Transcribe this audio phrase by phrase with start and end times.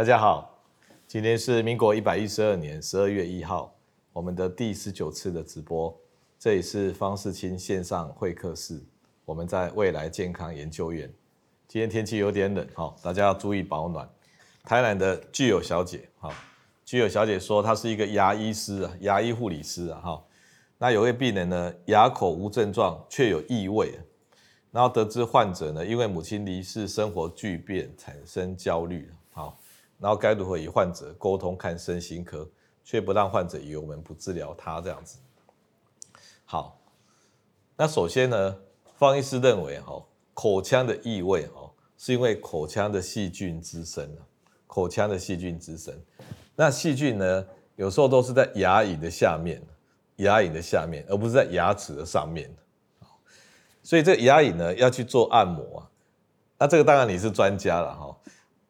[0.00, 0.58] 大家好，
[1.06, 3.70] 今天是民国一百一十二年十二月一号，
[4.14, 5.94] 我们的第十九次的直播。
[6.38, 8.82] 这里是方世清线上会客室，
[9.26, 11.06] 我们在未来健康研究院。
[11.68, 14.08] 今天天气有点冷哈，大家要注意保暖。
[14.64, 16.32] 台南的具有小姐哈，
[16.82, 20.24] 具有小姐说她是一个牙医师啊，牙医护理师啊哈。
[20.78, 24.00] 那有位病人呢，牙口无症状，却有异味，
[24.70, 29.12] 然后得知患者呢，因为母亲离世，生活巨变，产生焦虑。
[29.32, 29.60] 好，
[30.00, 31.56] 然后该如何与患者沟通？
[31.56, 32.48] 看身心科，
[32.82, 35.18] 却不让患者以为我们不治疗他这样子。
[36.44, 36.80] 好，
[37.76, 38.56] 那首先呢，
[38.96, 40.02] 方医师认为哈，
[40.34, 44.10] 口腔的异味哈，是因为口腔的细菌滋生，
[44.66, 45.94] 口腔的细菌滋生。
[46.56, 49.62] 那细菌呢，有时候都是在牙龈的下面。
[50.16, 52.54] 牙龈的下面，而不是在牙齿的上面。
[53.82, 55.90] 所以这牙龈呢，要去做按摩啊。
[56.58, 58.14] 那这个当然你是专家了哈，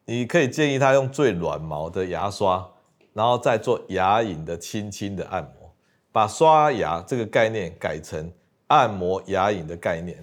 [0.05, 2.69] 你可以建议他用最软毛的牙刷，
[3.13, 5.73] 然后再做牙龈的轻轻的按摩，
[6.11, 8.31] 把刷牙这个概念改成
[8.67, 10.17] 按摩牙龈的概念。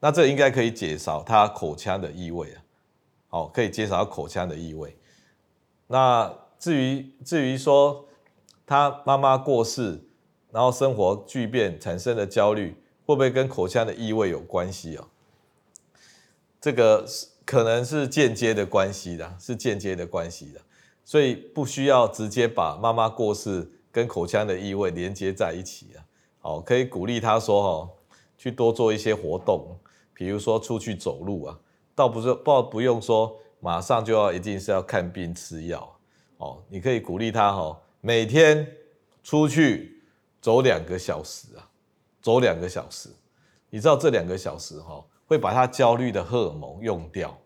[0.00, 2.62] 那这应该可以减少他口腔的异味啊。
[3.28, 4.96] 好，可以减少口腔的异味。
[5.86, 8.06] 那至于至于说
[8.66, 10.02] 他妈妈过世，
[10.50, 12.76] 然后生活巨变产生的焦虑，
[13.06, 15.06] 会不会跟口腔的异味有关系啊？
[16.60, 20.60] 这个是可能是间接的关系的，是间接的关系的，
[21.04, 26.00] 所以不需要直接把妈妈过世跟口腔的异味连接在一起啊。
[26.40, 27.90] 好，可以鼓励他说哦，
[28.38, 29.78] 去多做一些活动，
[30.14, 31.58] 比如说出去走路啊，
[31.94, 35.94] 倒不是不不用说马上就要一定是要看病吃药
[36.38, 38.66] 哦，你可以鼓励他哈，每天
[39.22, 40.00] 出去。
[40.40, 41.68] 走两个小时啊，
[42.20, 43.10] 走两个小时，
[43.70, 47.38] 你知道这两个小时哈，会把他焦虑的荷尔蒙用掉，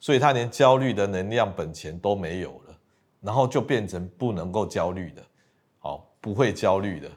[0.00, 2.78] 所以他连焦虑的能量本钱都没有了，
[3.20, 5.22] 然后就变成不能够焦虑的，
[5.78, 7.10] 好，不会焦虑的，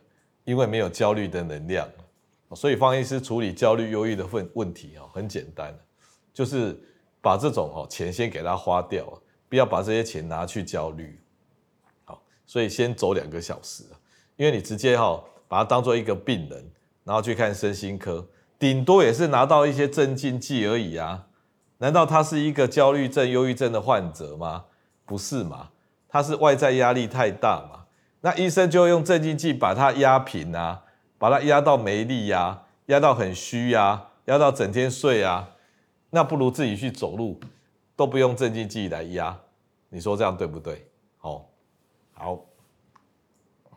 [0.44, 1.88] 因为没有焦虑的能量，
[2.56, 5.78] 所以方医师处理焦虑、忧郁的问问题啊，很简单，
[6.34, 6.76] 就是
[7.22, 9.06] 把这种哦钱先给他花掉，
[9.48, 11.20] 不要把这些钱拿去焦虑，
[12.06, 13.84] 好，所以先走两个小时。
[14.38, 16.72] 因为你直接哈把它当做一个病人，
[17.04, 18.28] 然后去看身心科，
[18.58, 21.28] 顶多也是拿到一些镇静剂而已啊。
[21.82, 24.66] 难道他是一个焦虑症、忧郁症的患者吗？
[25.04, 25.70] 不是嘛？
[26.08, 27.86] 他是外在压力太大嘛？
[28.22, 30.84] 那医生就用镇静剂把他压平啊，
[31.18, 35.50] 把他压到没力呀，压到很虚呀，压到整天睡啊。
[36.12, 37.40] 那不如自己去走路，
[37.96, 39.36] 都不用镇静剂来压。
[39.90, 40.88] 你说这样对不对？
[41.18, 41.50] 好，
[42.14, 42.46] 好。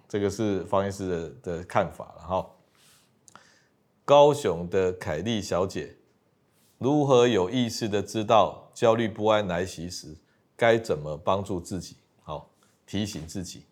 [0.06, 1.08] 这个是方医师
[1.42, 2.46] 的的看法了哈。
[4.04, 5.96] 高雄的凯丽小姐，
[6.84, 10.14] 如何有意识的知道焦虑不安来袭时，
[10.54, 11.96] 该怎么帮助自己？
[12.22, 12.50] 好，
[12.84, 13.64] 提醒自己。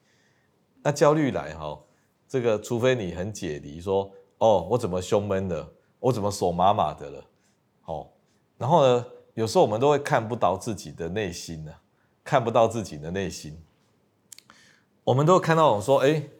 [0.82, 1.78] 那焦虑来哈，
[2.26, 7.22] 这个除非你很解离，说哦，我怎么胸闷的，我怎么手麻麻的了，
[7.82, 8.14] 好，
[8.56, 11.74] 然后呢，有时候我们都会看不到自己的内心呢，
[12.24, 13.62] 看不到自己的内心。
[15.04, 16.30] 我们都看到我说，哎，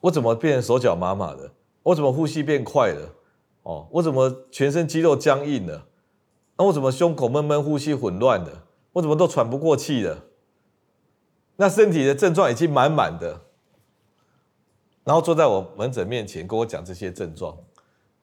[0.00, 1.54] 我怎么变手脚麻麻的？
[1.84, 3.14] 我怎么呼吸变快了？
[3.62, 5.88] 哦，我怎么全身肌肉僵硬了？
[6.66, 8.62] 我怎么胸口闷闷，呼吸混乱的？
[8.92, 10.24] 我怎么都喘不过气了？
[11.56, 13.42] 那身体的症状已经满满的，
[15.04, 17.58] 然后坐在我门诊面前跟我讲这些症状，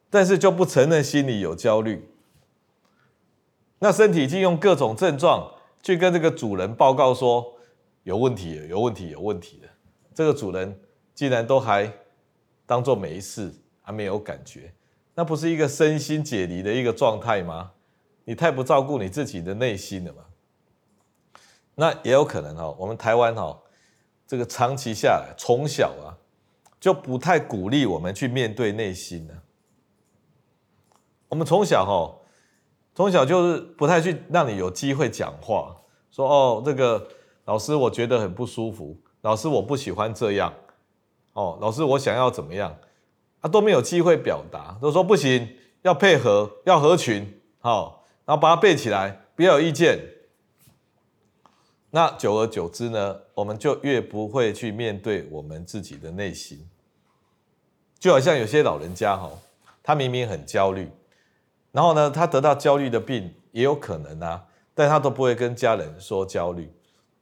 [0.10, 2.10] 但是就不承认心里有焦虑。
[3.80, 7.56] 那身体已经用各种症状去跟这个主人报告说。
[8.04, 9.68] 有问题，有问题，有问题的。
[10.16, 10.80] 这个主人
[11.14, 11.92] 竟然都还
[12.66, 14.74] 当做没事，还没有感觉，
[15.14, 17.72] 那不是一个身心解离的一个状态吗？
[18.30, 20.24] 你太不照顾你自己的内心了嘛？
[21.74, 23.60] 那也有可能哈，我们台湾哈，
[24.28, 26.14] 这个长期下来，从小啊
[26.80, 29.34] 就不太鼓励我们去面对内心呢。
[31.28, 32.22] 我们从小哈，
[32.94, 35.76] 从小就是不太去让你有机会讲话，
[36.12, 37.10] 说哦这个。
[37.46, 38.96] 老师，我觉得很不舒服。
[39.22, 40.54] 老师，我不喜欢这样。
[41.34, 42.78] 哦，老师，我想要怎么样？
[43.42, 47.42] 他都没有机会表达，都说不行，要配合，要合群。
[47.58, 47.99] 好，
[48.30, 49.98] 然后把它背起来，不要有意见。
[51.90, 56.70] 那久而久之呢，我们就越不会去面对我们自己的内心。
[57.98, 59.32] 就好像有些老人家哈，
[59.82, 60.88] 他明明很焦虑，
[61.72, 66.72] 然后呢，他得到焦虑的病也有可能啊，但他都不会跟家人说焦虑。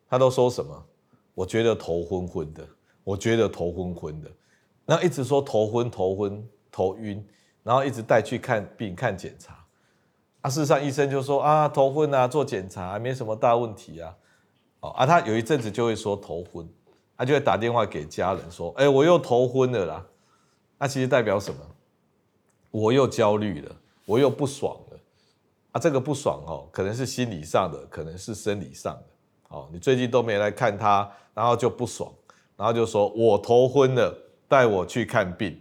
[0.09, 0.85] 他都说什么？
[1.33, 2.67] 我觉得头昏昏的，
[3.05, 4.29] 我觉得头昏昏的，
[4.85, 7.25] 然后一直说头昏头昏头晕，
[7.63, 9.56] 然后一直带去看病看检查。
[10.49, 14.15] 事实上医生就说啊，头昏啊，做检查没什么大问题啊。
[14.79, 16.67] 哦啊，他有一阵子就会说头昏，
[17.17, 20.05] 他就会打电话给家人说，哎，我又头昏了啦。
[20.77, 21.59] 那其实代表什么？
[22.69, 24.99] 我又焦虑了，我又不爽了。
[25.71, 29.03] 啊，这个不爽哦，可能是心理上的，可能是生理上的。
[29.49, 32.11] 哦，你最近都没来看他，然后就不爽，
[32.55, 34.15] 然后就说我头昏了，
[34.47, 35.59] 带我去看病。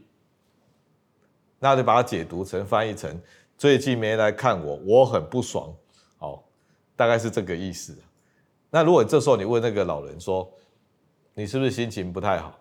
[1.58, 3.18] 那就把它解读成翻译成
[3.58, 5.74] 最近没来看我，我很不爽。
[6.18, 6.42] 哦，
[6.94, 7.96] 大概是这个意思。
[8.70, 10.50] 那如果这时候你问那个老人说，
[11.34, 12.58] 你是不是心情不太好？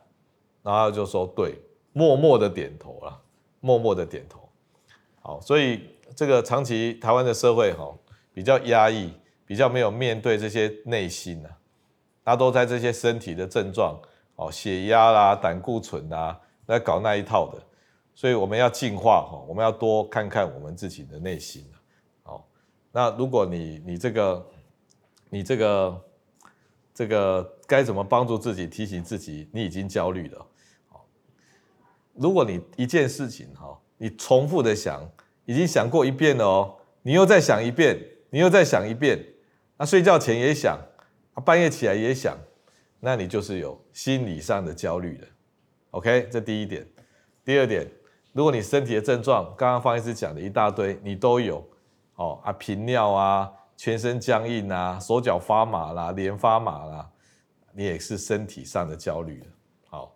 [0.64, 1.62] 然后就说对，
[1.94, 3.22] 默默的点头了，
[3.60, 4.50] 默默的点头。
[5.22, 7.94] 好，所以这个长期台湾的社会哈
[8.34, 9.14] 比较压抑，
[9.46, 11.50] 比较没有面对这些内心呐，
[12.24, 14.00] 他都在这些身体的症状，
[14.36, 17.62] 哦，血压啦、胆固醇啊，来搞那一套的。
[18.16, 21.64] 所以我们要进化哈，我们要多看看我们自己的内心。
[22.24, 22.50] 好，
[22.92, 24.44] 那如果你你这个。
[25.32, 26.06] 你这个
[26.94, 28.68] 这个该怎么帮助自己？
[28.68, 30.46] 提醒自己，你已经焦虑了。
[30.88, 31.06] 好，
[32.14, 35.04] 如果你一件事情哈，你重复的想，
[35.46, 39.20] 已经想过一遍了哦，你又再想一遍，你又再想一遍，
[39.78, 40.80] 那睡觉前也想，
[41.44, 42.38] 半夜起来也想，
[43.02, 45.28] 那你就是有心理上的焦虑了。
[45.90, 46.88] OK，这第一点。
[47.44, 47.86] 第二点，
[48.36, 51.66] 如果你身体的症状，刚刚方医师讲的一大堆，你都有
[52.16, 53.50] 哦啊，频尿啊。
[53.78, 57.10] 全身僵硬啊，手脚发麻啦，脸发麻啦，
[57.74, 59.44] 你也是身体上的焦虑。
[59.90, 60.16] 好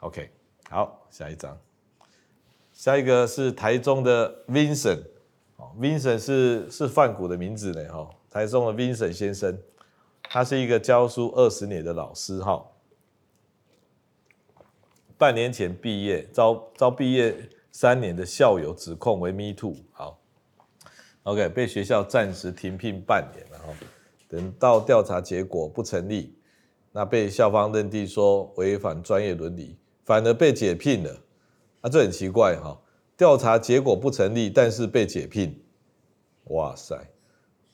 [0.00, 0.28] ，OK，
[0.68, 1.56] 好，下一张，
[2.72, 9.56] 下一个是台中的 Vincent，Vincent 是是范谷的名字呢，哈，台中的 Vincent 先生，
[10.24, 12.66] 他是一个教书二十年的老师，哈，
[15.20, 17.36] 半年前毕业，遭遭毕业
[17.70, 20.18] 三年的校友指控为 Me Too，好。
[21.24, 23.74] OK，被学校暂时停聘半年，然后
[24.26, 26.34] 等到调查结果不成立，
[26.90, 29.76] 那被校方认定说违反专业伦理，
[30.06, 31.14] 反而被解聘了。
[31.82, 32.80] 那这很奇怪哈，
[33.14, 35.62] 调查结果不成立，但是被解聘，
[36.44, 36.96] 哇塞，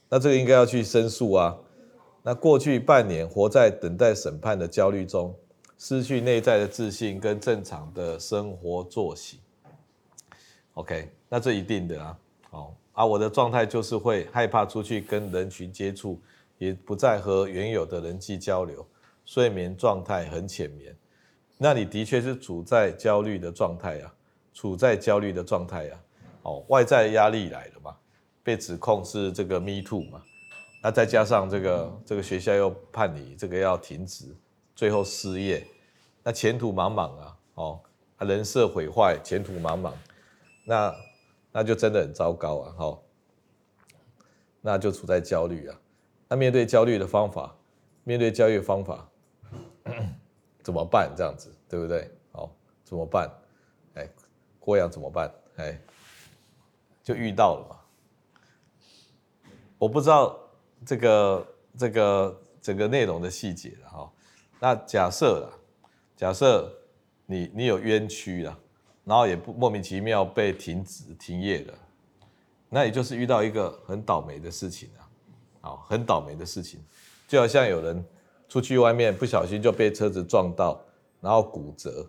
[0.09, 1.57] 那这个应该要去申诉啊。
[2.25, 5.33] 那过去半年活在等待审判的焦虑中，
[5.79, 9.41] 失去内在的自信跟正常的生活作息。
[10.75, 12.19] OK，那这一定的啊，
[12.51, 12.75] 哦。
[12.93, 16.19] 啊，我的状态就是会害怕出去跟人群接触，
[16.57, 18.87] 也不再和原有的人际交流，
[19.27, 20.97] 睡眠状态很浅眠。
[21.59, 24.11] 那你的确是处在焦虑的状态呀，
[24.55, 26.01] 处在焦虑的状态呀。
[26.41, 27.95] 哦，外在压力来了嘛，
[28.43, 30.23] 被指控是这个 me too 嘛，
[30.83, 34.35] 那再加上这个这个学校又判你这个要停职，
[34.77, 35.67] 最后失业，
[36.23, 37.81] 那前途茫茫啊，哦，
[38.19, 39.93] 人设毁坏，前途茫茫，
[40.65, 40.95] 那。
[41.53, 42.73] 那就真的很糟糕啊！
[42.73, 42.99] 哈，
[44.61, 45.81] 那就处在焦虑啊。
[46.29, 47.57] 那面对焦虑的方法，
[48.05, 49.09] 面对焦虑的方法
[50.63, 51.11] 怎么办？
[51.17, 52.11] 这样子对不对？
[52.31, 53.33] 好，怎么办？
[53.95, 54.07] 哎，
[54.61, 55.33] 郭阳怎么办？
[55.57, 55.81] 哎，
[57.03, 57.81] 就遇到了嘛。
[59.79, 60.39] 我不知道
[60.85, 61.47] 这个
[61.79, 64.13] 这个整个内容的细节哈。
[64.61, 65.59] 那假设啦，
[66.17, 66.73] 假设
[67.27, 68.59] 你你有冤屈啦。
[69.05, 71.75] 然后也不莫名其妙被停职停业了，
[72.69, 75.07] 那也就是遇到一个很倒霉的事情啊，
[75.61, 76.81] 好，很倒霉的事情，
[77.29, 78.05] 就好像有人
[78.49, 80.81] 出去外面不小心就被车子撞到，
[81.21, 82.05] 然后骨折，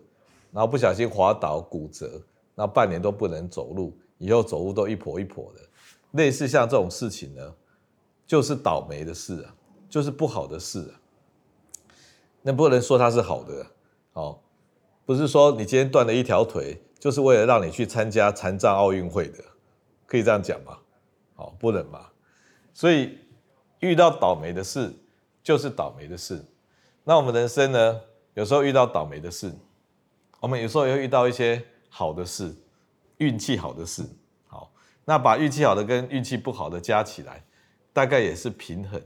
[0.50, 2.20] 然后不小心滑倒骨折，
[2.56, 5.60] 那半年都不能走路，以后走路都一跛一跛的，
[6.14, 7.54] 类似像这种事情呢，
[8.26, 9.54] 就是倒霉的事啊，
[9.88, 10.97] 就是不好的事啊，
[12.48, 13.66] 那不能说它是好的，
[14.14, 14.38] 哦，
[15.04, 16.80] 不是说你今天断了一条腿。
[16.98, 19.44] 就是为了让你去参加残障奥运会的，
[20.04, 20.78] 可以这样讲吗？
[21.36, 22.12] 好，不能吧。
[22.74, 23.16] 所以
[23.78, 24.92] 遇到倒霉的事
[25.40, 26.44] 就是倒霉的事。
[27.04, 28.00] 那我们人生呢，
[28.34, 29.54] 有时候遇到倒霉的事，
[30.40, 32.52] 我们有时候也会遇到一些好的事，
[33.18, 34.02] 运气好的事。
[34.48, 34.72] 好，
[35.04, 37.44] 那把运气好的跟运气不好的加起来，
[37.92, 39.00] 大概也是平衡。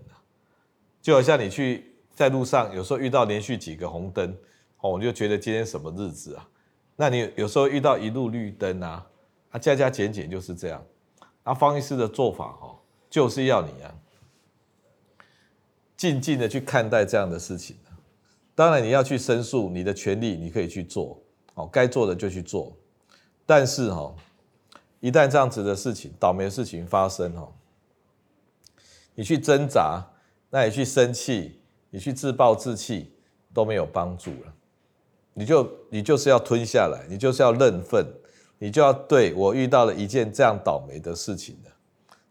[1.03, 4.37] 就好像你去在路上，有时候遇到连续几个红灯，
[4.81, 6.49] 哦，我就觉得今天什么日子啊？
[6.97, 9.07] 那你有时候遇到一路绿灯啊，
[9.51, 10.85] 啊加加减减就是这样。
[11.45, 12.79] 那方医师的做法哈，
[13.11, 13.95] 就是要你啊，
[15.97, 17.77] 静静的去看待这样的事情。
[18.55, 21.19] 当然你要去申诉，你的权利你可以去做，
[21.55, 22.77] 哦，该做的就去做。
[23.47, 24.15] 但是哈，
[25.01, 27.53] 一旦这样子的事情，倒霉的事情发生哦，
[29.15, 30.05] 你去挣扎，
[30.51, 31.62] 那你去生气，
[31.93, 33.13] 你去自暴自弃
[33.53, 34.53] 都没有帮助了。
[35.35, 38.05] 你就你就是要吞下来，你就是要认份，
[38.59, 41.71] 你就要对我遇到了一件这样倒霉的事情的，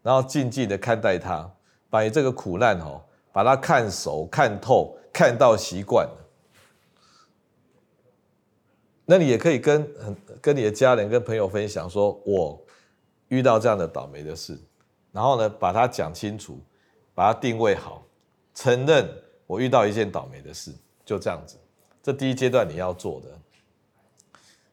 [0.02, 1.48] 然后静静的看待它，
[1.88, 3.02] 把你这个苦难哦
[3.32, 6.18] 把它看熟、看透、看到习惯了。
[9.04, 9.94] 那你也可以跟
[10.40, 12.60] 跟你的家人、跟朋友分享，说我
[13.28, 14.58] 遇到这样的倒霉的事，
[15.12, 16.58] 然后呢，把它讲清楚，
[17.14, 18.04] 把它定位好，
[18.54, 19.08] 承认
[19.46, 20.72] 我遇到一件倒霉的事，
[21.04, 21.56] 就这样子。
[22.02, 23.28] 这第一阶段你要做的。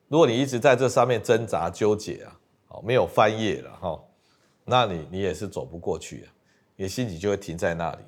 [0.07, 4.03] 如果你一直在这上面挣扎纠结啊，哦，没有翻页了哈，
[4.65, 6.33] 那你你也是走不过去啊，
[6.75, 8.03] 你心情就会停在那里，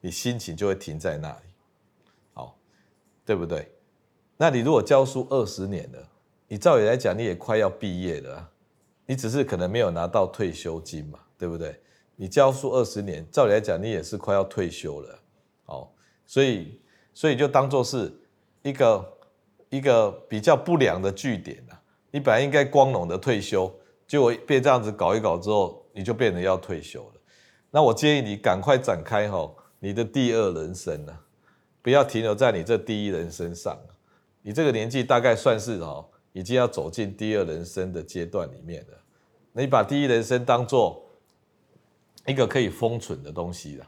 [0.00, 1.44] 你心情就会停在那里，
[2.34, 2.58] 好，
[3.24, 3.70] 对不对？
[4.36, 6.08] 那你如果教书二十年了，
[6.48, 8.50] 你照理来讲你也快要毕业了，
[9.06, 11.80] 你只是可能没有拿到退休金嘛，对不对？
[12.16, 15.18] 你教书二十年，照理来讲你也是快要退休了，
[16.26, 16.80] 所以
[17.14, 18.12] 所以就当做是
[18.62, 19.12] 一个。
[19.68, 21.74] 一个比较不良的据点啊，
[22.12, 23.70] 你本来应该光荣的退休，
[24.06, 27.20] 结果被这样子搞一搞之后，你就变成要退休了。
[27.72, 31.20] 那我建议你赶快展开哈，你的第二人生啊，
[31.82, 33.76] 不要停留在你这第一人生上。
[34.40, 38.96] 你这个年纪大概算是哦，已经要走进第二人生的阶段里面了。
[39.52, 41.04] 你把第一人生当做
[42.24, 43.86] 一个可以封存的东西了，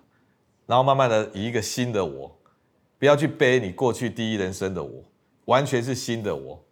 [0.68, 2.38] 然后慢慢的以一个新的我，
[2.98, 5.02] 不要去背你过去第一人生的我。
[5.46, 6.62] 完全是新的我，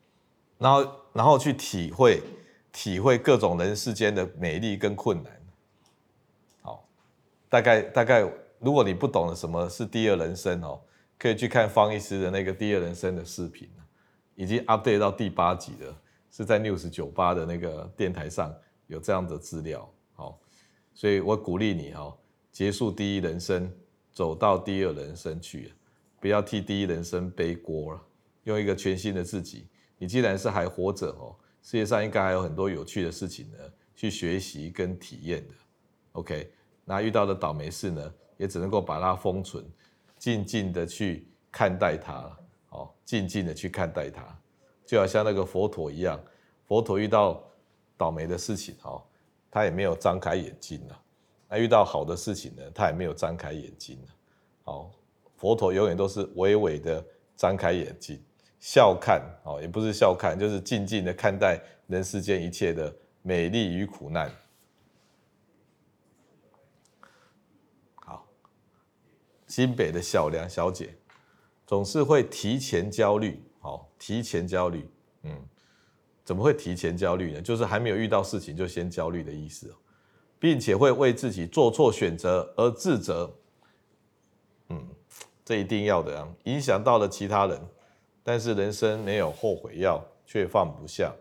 [0.58, 2.22] 然后然后去体会
[2.70, 5.32] 体会各种人世间的美丽跟困难。
[6.60, 6.86] 好，
[7.48, 10.78] 大概大概，如果你不懂得什么是第二人生哦，
[11.18, 13.66] 可以去看方医师的那个第二人生的视频，
[14.34, 15.98] 已经 update 到第八集了，
[16.30, 18.54] 是在 News 九八的那个电台上
[18.88, 19.90] 有这样的资料。
[20.12, 20.38] 好，
[20.92, 22.14] 所以我鼓励你哈，
[22.52, 23.72] 结束第一人生，
[24.16, 25.74] 走到第二人生去，
[26.18, 28.02] 不要替第一人生背锅了。
[28.44, 29.66] 用一个全新的自己，
[29.98, 33.58] 你既然是还活着哦，世界上应该还有很多有趣的事情呢，
[33.94, 35.54] 去学习跟体验的。
[36.12, 36.50] OK，
[36.82, 39.62] 那遇到的倒霉事呢，也只能够把它封存，
[40.16, 42.34] 静静的去看待它，
[42.70, 44.24] 哦，静静的去看待它，
[44.86, 46.18] 就好像那个佛陀一样，
[46.66, 47.44] 佛陀遇到
[47.98, 49.02] 倒霉的事情哦，
[49.50, 51.02] 他也没有张开眼睛了，
[51.48, 54.08] 那遇到好的事情呢，他也没有张开眼睛了，
[54.64, 54.90] 哦，
[55.36, 57.04] 佛陀永远都是微微的
[57.36, 58.20] 张开眼睛。
[58.58, 64.28] 笑看哦，也不是笑看，就是静静的看待人世间一切的美丽与苦难。
[67.94, 68.26] 好，
[69.46, 70.96] 新北的小梁小姐
[71.64, 74.90] 总是会提前焦虑，好，提前焦虑，
[75.22, 75.48] 嗯，
[76.24, 77.42] 怎么会提前焦虑呢？
[77.42, 79.76] 就是还没有遇到事情就先焦虑的意思哦，
[80.38, 83.34] 并且会为自己做错选择而自责，
[84.68, 84.86] 嗯，
[85.44, 87.60] 这一定要的啊，影响到了其他人。
[88.22, 91.14] 但是人生没有后悔药，却放不下，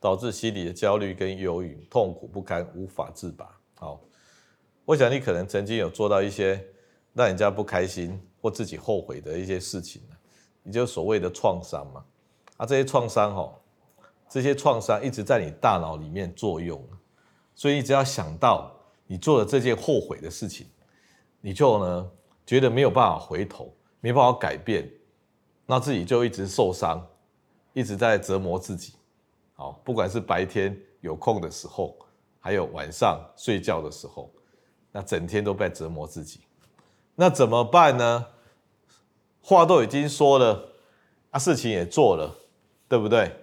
[0.00, 3.46] 导致心里的焦虑跟忧郁，痛苦不堪，无法自拔。
[3.74, 4.00] 好，
[4.86, 6.64] 我想你可能曾经有做到一些
[7.12, 10.00] 让人家不开心或自己后悔的一些事情，
[10.64, 12.02] 也就所谓的创伤嘛。
[12.56, 13.54] 啊，这些创伤哈，
[14.30, 16.82] 这些创伤一直在你大脑里面作用，
[17.54, 18.70] 所以只要想到
[19.06, 20.66] 你做了这件后悔的事情，
[21.40, 22.10] 你就呢
[22.46, 24.90] 觉得没有办法回头，没办法改变。
[25.66, 27.06] 那自己就一直受伤，
[27.72, 28.94] 一直在折磨自己，
[29.54, 31.96] 好，不管是白天有空的时候，
[32.40, 34.30] 还有晚上睡觉的时候，
[34.90, 36.40] 那整天都在折磨自己，
[37.14, 38.26] 那怎么办呢？
[39.40, 40.72] 话都已经说了，
[41.30, 42.36] 啊，事情也做了，
[42.88, 43.34] 对不对？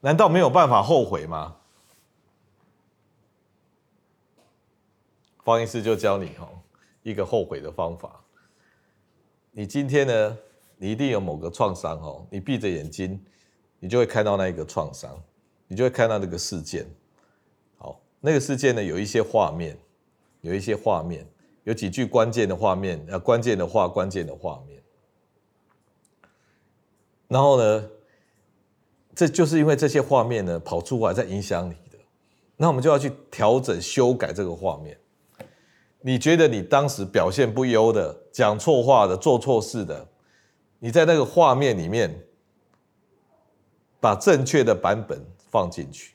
[0.00, 1.56] 难道没有办法后悔吗？
[5.50, 6.48] 方医师就教你哈，
[7.02, 8.22] 一个后悔的方法。
[9.50, 10.38] 你今天呢？
[10.82, 13.22] 你一定有某个创伤哦，你闭着眼睛，
[13.80, 15.22] 你就会看到那一个创伤，
[15.68, 16.86] 你就会看到那个事件。
[17.76, 19.76] 好，那个事件呢，有一些画面，
[20.40, 21.26] 有一些画面，
[21.64, 24.80] 有几句关键的画面，呃，关键的话，关键的画面。
[27.28, 27.90] 然后呢，
[29.14, 31.98] 这就是因为这些画面呢跑出来在影响你的，
[32.56, 34.96] 那我们就要去调整、修改这个画面。
[36.02, 40.08] 你觉得你当时表现不优的、讲错话的、做错事的。
[40.78, 42.26] 你在那个画面里面，
[44.00, 46.14] 把正确的版本放进去。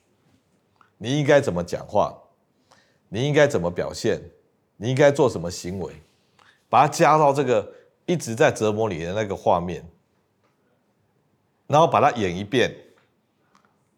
[0.98, 2.18] 你应该怎么讲话？
[3.10, 4.20] 你应该怎么表现？
[4.78, 5.94] 你应该做什么行为？
[6.68, 7.72] 把它加到这个
[8.08, 9.88] 一直在折磨你的那个画面，
[11.68, 12.76] 然后把它演一遍。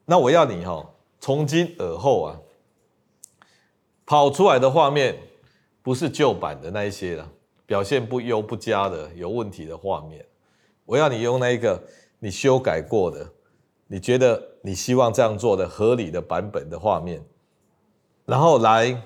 [0.05, 2.39] 那我要你哈，从今而后啊，
[4.05, 5.17] 跑出来的画面
[5.87, 7.31] 不是旧版的那一些了，
[7.65, 10.25] 表现不优不佳的有问题的画面。
[10.83, 11.81] 我要你用那一个
[12.19, 13.31] 你修改过的，
[13.87, 17.23] 你觉得你希望这样做的合理的版本的画面，
[18.25, 19.01] 然后来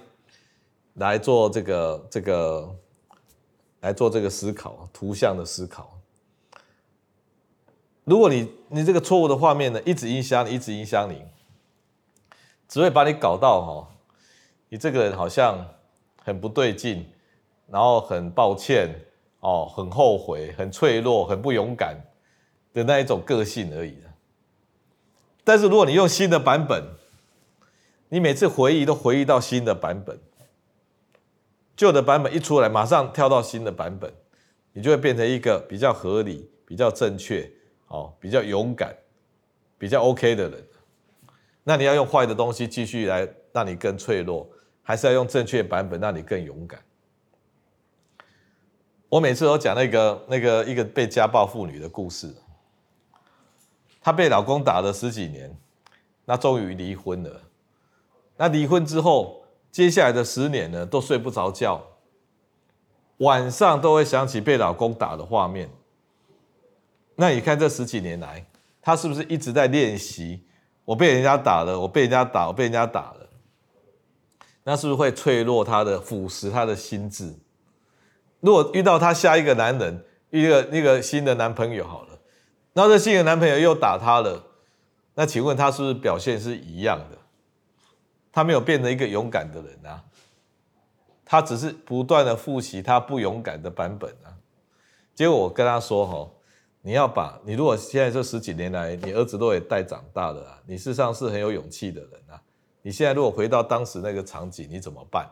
[0.96, 2.76] 来做这个这个
[3.82, 6.00] 来做这个思考，图像的思考。
[8.06, 11.24] 如果你你这个错误的画面呢，一直影响你，一直影响你，
[12.68, 13.88] 只会把你搞到哈，
[14.70, 15.64] 你这个人好像
[16.24, 17.06] 很不对劲，
[17.68, 18.94] 然后很抱歉
[19.42, 21.98] 哦，很后悔，很脆弱，很不勇敢
[22.74, 23.98] 的那一种个性而已。
[25.44, 26.84] 但是如果你用新的版本，
[28.10, 30.20] 你每次回忆都回忆到新的版本，
[31.75, 34.13] 旧的版本一出来，马上跳到新的版本，
[34.74, 37.50] 你就会变成一个比较合理、比较正确。
[37.94, 38.96] 哦，比较勇敢，
[39.78, 40.63] 比较 OK 的人，
[41.66, 44.50] 那你要用坏的东西继续来让你更脆弱，
[44.84, 46.80] 还是要用正确版本让你更勇敢？
[49.10, 52.34] 我每次都讲那个那个一个被家暴妇女的故事，
[54.02, 55.54] 她被老公打了十几年，
[56.24, 57.42] 那终于离婚了。
[58.38, 61.82] 那离婚之后，接下来的十年呢，都睡不着觉，
[63.18, 65.70] 晚上都会想起被老公打的画面。
[67.16, 68.46] 那你看这十几年来，
[68.82, 70.44] 他是不是一直在练习？
[70.86, 73.21] 我被人家打了，我被人家打，我被人家打了。
[74.63, 77.34] 那是不是会脆弱他的、腐蚀他的心智？
[78.39, 82.20] 如果遇到他下一个男人，一个那个新的男朋友好了，
[82.74, 84.44] 那这新的男朋友又打他了，
[85.15, 87.18] 那请问他是不是表现是一样的？
[88.32, 90.03] 他没有变成一个勇敢的人啊，
[91.25, 94.38] 他只是不断的复习他不勇敢的版本啊。
[95.13, 96.32] 结果我跟他说哈。
[96.84, 102.12] 你要把你如果现在这十几年来，你儿子都也带长大了，你事实上是很有勇气的人。
[102.82, 105.30] 你现在如果回到当时那个场景，你怎么办？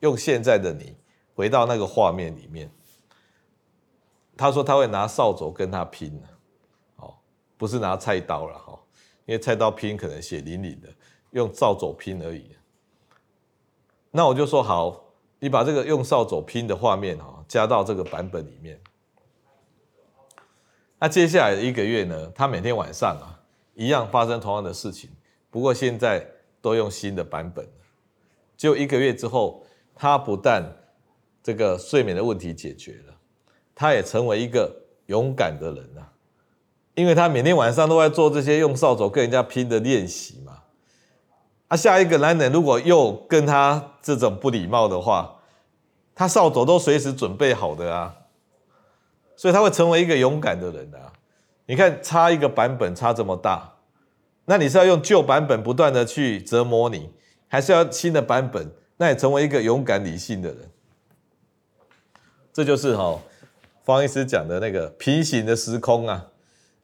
[0.00, 0.96] 用现在的你
[1.34, 2.70] 回到那个画面里面。
[4.36, 6.20] 他说他会拿扫帚跟他拼，
[6.96, 7.14] 哦，
[7.56, 8.78] 不是拿菜刀了哈，
[9.26, 10.88] 因为菜刀拼可能血淋淋的，
[11.30, 12.56] 用扫帚拼而已。
[14.10, 18.80] 那我就说好，你把这个用扫帚拼的画面哈，加到这个版本里面。
[20.98, 23.40] 那接下来一个月呢，他每天晚上啊，
[23.74, 25.10] 一样发生同样的事情，
[25.50, 26.26] 不过现在
[26.62, 27.68] 都用新的版本。
[28.56, 30.64] 就一个月之后，他不但
[31.42, 33.14] 这个睡眠的问题解决了，
[33.74, 34.74] 他也成为一个
[35.06, 36.12] 勇敢的人啊，
[36.94, 40.62] 因为他每天晚上都在做这些用扫帚跟人家拼的练习嘛。
[41.68, 45.40] 啊，下一个男人如果又跟他这种不礼貌的话，
[46.14, 48.16] 他扫帚都随时准备好的啊。
[49.34, 51.10] 所以他会成为一个勇敢的人啊！
[51.66, 53.72] 你看差一个版本差这么大，
[54.44, 57.10] 那你是要用旧版本不断的去折磨你，
[57.48, 58.70] 还是要新的版本？
[58.96, 60.70] 那你成为一个勇敢理性的人，
[62.52, 63.20] 这就是哈
[63.84, 66.30] 方医师讲的那个平行的时空啊！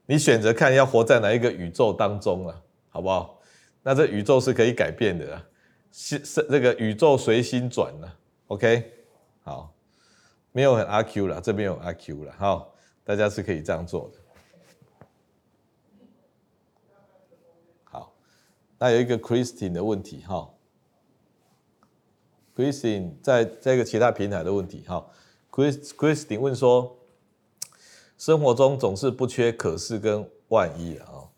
[0.06, 3.40] 你选择看要活在哪一个宇宙当中了，好不好？
[3.82, 5.44] 那这宇宙是可以改变的啊，
[5.92, 8.16] 是是这个宇宙随心转了
[8.46, 8.92] ，OK，
[9.42, 9.74] 好。
[10.50, 14.18] 没有很阿 Q 了，这边有阿 Q 了，好，大家是可以这样做的。
[17.84, 18.12] 好，
[18.78, 20.50] 那有一个 Christine 的问题，哈
[22.56, 25.06] ，Christine 在这个其他平台的问题，哈
[25.50, 26.96] ，Chris Christine 问说，
[28.16, 31.28] 生活中总是不缺可是跟万一啊，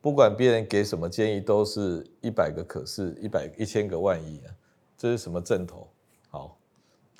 [0.00, 4.54] 不管别人给什么建议，都是一百个可是，一百一千个万一啊，
[4.96, 5.88] 这是什么阵头？
[6.28, 6.58] 好。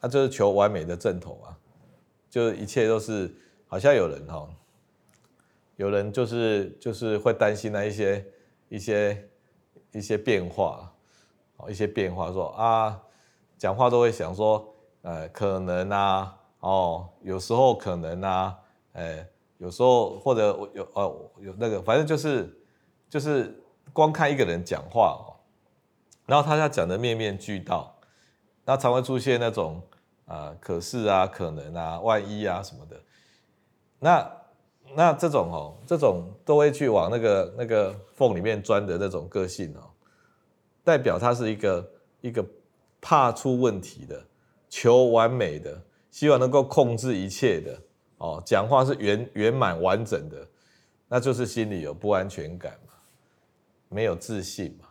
[0.04, 1.56] 那就是求完美的阵头啊，
[2.28, 3.32] 就一切都是
[3.68, 4.50] 好像有人哈，
[5.76, 8.26] 有人就是就是会担心那一些
[8.68, 9.30] 一些
[9.92, 10.92] 一些变化，
[11.56, 13.00] 哦一些变化说啊，
[13.56, 18.58] 讲话都会想说，呃可能啊，哦有时候可能啊，
[18.92, 19.24] 呃
[19.58, 22.52] 有时候或者有哦有那个反正就是
[23.08, 25.38] 就是光看一个人讲话哦，
[26.26, 27.94] 然后他要讲的面面俱到，
[28.64, 29.82] 那常会出现那种。
[30.24, 32.98] 啊，可是啊，可能啊，万一啊什么的，
[33.98, 34.32] 那
[34.94, 39.90] 那这种哦，这种都会去往那个那个缝里面钻的那种个性哦，
[40.84, 42.44] 代表他是一个一个
[43.00, 44.22] 怕出问题的，
[44.68, 47.78] 求完美的，希望能够控制一切的
[48.18, 50.46] 哦，讲话是圆圆满完整的，
[51.08, 52.92] 那就是心里有不安全感嘛，
[53.88, 54.88] 没有自信嘛，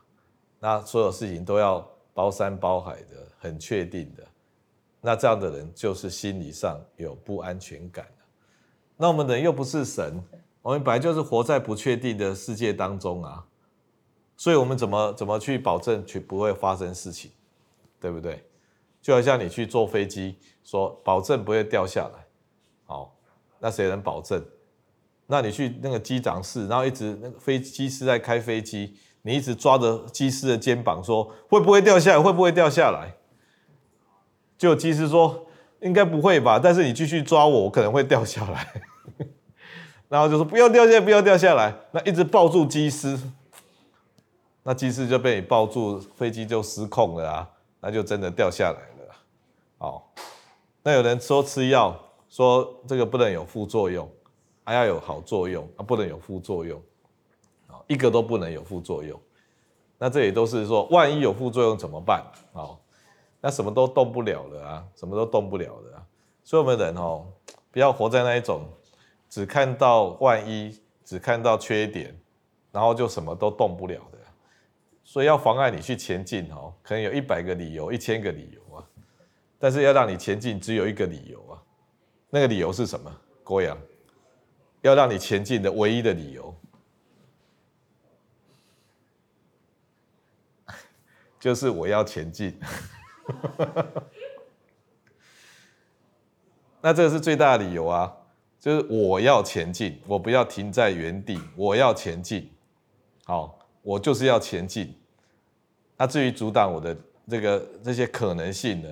[0.60, 4.24] 那所有事情都要包山包海的，很确定的。
[5.00, 8.06] 那这样的人就是心理上有不安全感。
[9.02, 10.24] 那我们人又不是神，
[10.62, 13.46] 我们本来就是活在不确定的世界当中啊，
[14.38, 17.32] 所以我们怎么怎么去保证去不会发生事情，
[18.00, 18.46] 对不对？
[19.02, 22.28] 就好像你去坐飞机，说保证不会掉下来，
[22.86, 23.16] 好，
[23.58, 24.46] 那谁能保证？
[25.26, 32.22] 那你去那个机长室，然后一直那个飞机师在开飞机，你一直抓着机师的肩膀说会不会掉下来？
[32.22, 33.16] 会不会掉下来？
[34.60, 35.48] 就机师说
[35.82, 36.60] ：“应该不会吧？
[36.60, 38.72] 但是你继续抓我，我可能会掉下来。
[40.10, 41.74] 然后就说不要掉下来，不要掉下来。
[41.92, 43.20] 那一直抱住机师，
[44.64, 49.16] 那机师就被你抱住，飞机就失控了啊，那就真的掉下来了。
[49.78, 50.02] 哦，
[50.84, 51.98] 那有人说吃药，
[52.30, 54.10] 说这个不能有副作用，
[54.64, 56.82] 还要有好作用啊，不能有副作用，
[57.88, 59.20] 一个都不能有副作用。
[59.98, 62.26] 那这也都是说，万一有副作用怎么办？
[62.54, 62.80] 好。
[63.44, 66.06] 那什么都动不了了啊，什么都动不了了，
[66.44, 67.26] 所以我们人哦，
[67.72, 68.70] 不要活在那一种
[69.32, 72.14] 只看到万一，只看到缺点，
[72.70, 74.18] 然后就什么都动不了的。
[75.06, 78.84] 所以要妨碍你去前进哦，可能有一百个理由，一千个理由啊，
[79.58, 81.64] 但是要让你前进，只有一个理由啊，
[82.30, 83.10] 那个理由是什么？
[83.42, 83.78] 郭阳，
[84.82, 86.54] 要让你前进的唯一的理由，
[91.40, 92.60] 就是我要前进。
[96.82, 98.14] 那这个是最大的理由啊，
[98.62, 102.48] 就是我要前进，我不要停在原地，我要前进。
[103.26, 104.96] 好，我就是要前进。
[105.98, 106.96] 那至于阻挡我的
[107.28, 108.90] 这个这些可能性呢，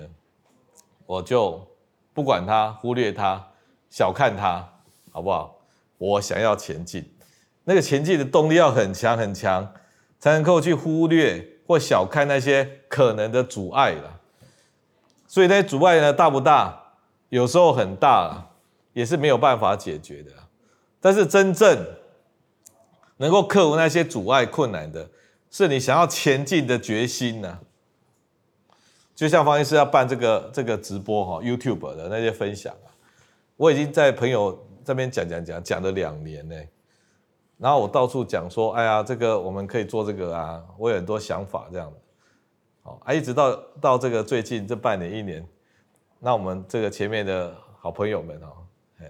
[1.06, 1.64] 我就
[2.12, 3.46] 不管它，忽略它，
[3.88, 4.68] 小看它，
[5.12, 5.56] 好不好？
[5.98, 7.08] 我想要前进，
[7.62, 9.72] 那个前进的动力要很强很强，
[10.18, 14.18] 才能够去忽略或小看那些可能的阻碍了。
[15.28, 16.94] 所以那些阻碍呢，大不大？
[17.28, 18.49] 有时候很大，
[18.92, 20.30] 也是没有办法解决的。
[21.00, 21.86] 但是真正
[23.16, 25.08] 能够克服那些阻碍困难的，
[25.50, 27.60] 是你想要前进的决心呢。
[29.14, 32.88] 就像方医师要办这个这个直播哈，YouTube 的那些分享啊，
[33.56, 36.56] 我已经在朋友这边讲讲讲讲了两年呢。
[37.58, 42.90] 然后我到处讲说，哎呀，这个我们可以做这个啊，我有很多想法这样的。
[42.90, 45.46] 啊，一直到到这个最近这半年一年，
[46.18, 48.48] 那我们这个前面的好朋友们哦，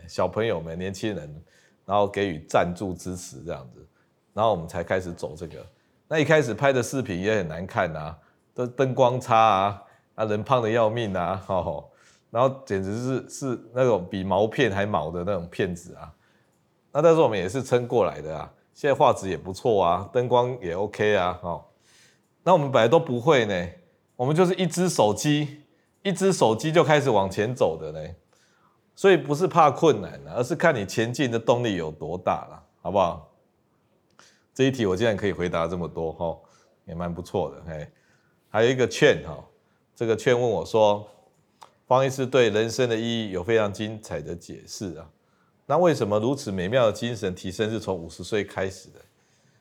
[0.08, 1.42] 小朋友们、年轻人，
[1.84, 3.86] 然后给予赞助支持这样子，
[4.32, 5.64] 然后我们才开始走这个。
[6.08, 8.14] 那一开始拍的视频也很难看呐，
[8.52, 9.82] 都灯光差啊，
[10.16, 11.84] 啊人胖的要命啊，哦，
[12.30, 16.12] 然后简直是是那种比毛片还毛的那种片子啊。
[16.92, 21.64] 那但是我们也是撑过来的啊，现在画质也不错啊，灯光也 OK 啊，哦。
[22.42, 23.68] 那我们本来都不会呢，
[24.16, 25.62] 我们就是一只手机，
[26.02, 28.00] 一只手机就开始往前走的呢，
[29.00, 33.32] 所以不是怕困难，而是看你前进的动力有多大了，好不好？
[34.52, 36.38] 这一题我竟然可以回答这么多哈，
[36.84, 37.90] 也蛮不错的嘿。
[38.50, 39.42] 还有一个劝哈，
[39.96, 41.08] 这个劝问我说，
[41.86, 45.08] 方医师对人生的意义有非常精彩的解释啊，
[45.64, 49.00] 那为什么如此美妙的精神提升是从五十岁开始的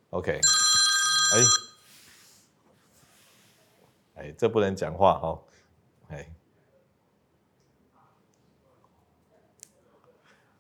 [0.10, 1.40] ？OK，哎。
[4.22, 5.40] 哎，这不能讲话哈！
[6.10, 6.30] 哎，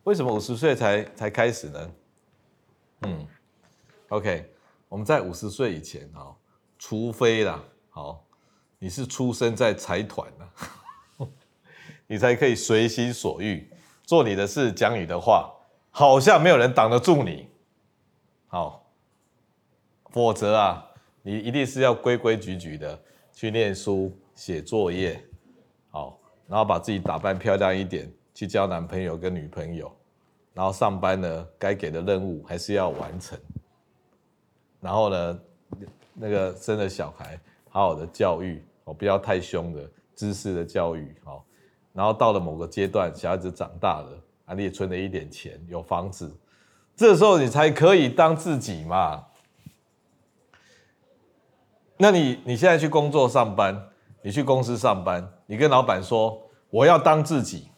[0.10, 1.91] 为什么五十岁才才开始呢？
[3.04, 3.28] 嗯
[4.08, 4.52] ，OK，
[4.88, 6.36] 我们在五十岁以前哈，
[6.80, 8.26] 除非啦，好，
[8.80, 11.28] 你是出生在财团呐，
[12.08, 13.69] 你才可以随心所欲
[14.02, 15.54] 做你的事，讲你的话，
[15.91, 17.48] 好像没有人挡得住你。
[18.48, 18.91] 好，
[20.10, 20.84] 否则啊，
[21.22, 23.00] 你一定是要规规矩矩的。
[23.32, 25.24] 去念书、写作业，
[25.91, 29.95] 好，然后把自己打扮漂亮一点，去交男朋友跟女朋友，
[30.60, 33.39] 然后上班呢，该给的任务还是要完成，
[34.82, 35.39] 然后呢，
[36.13, 41.41] 那个生了小孩，好好的教育，哦，不要太凶的知识的教育，哦，
[41.93, 46.30] 然后到了某个阶段，小孩子长大了，啊，你也存了一点钱，有房子，
[46.93, 49.28] 这时候你才可以当自己嘛。
[51.95, 53.91] 那你你现在去工作上班，
[54.24, 57.69] 你去公司上班，你跟老板说我要当自己，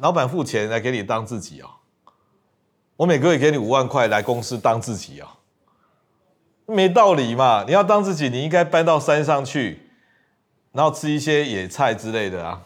[0.00, 1.68] 老板付钱来给你当自己哦，
[2.96, 5.28] 我每个月给你五万块来公司当自己哦，
[6.66, 7.64] 没道理嘛！
[7.66, 9.90] 你要当自己，你应该搬到山上去，
[10.72, 12.62] 然后吃一些野菜之类的啊，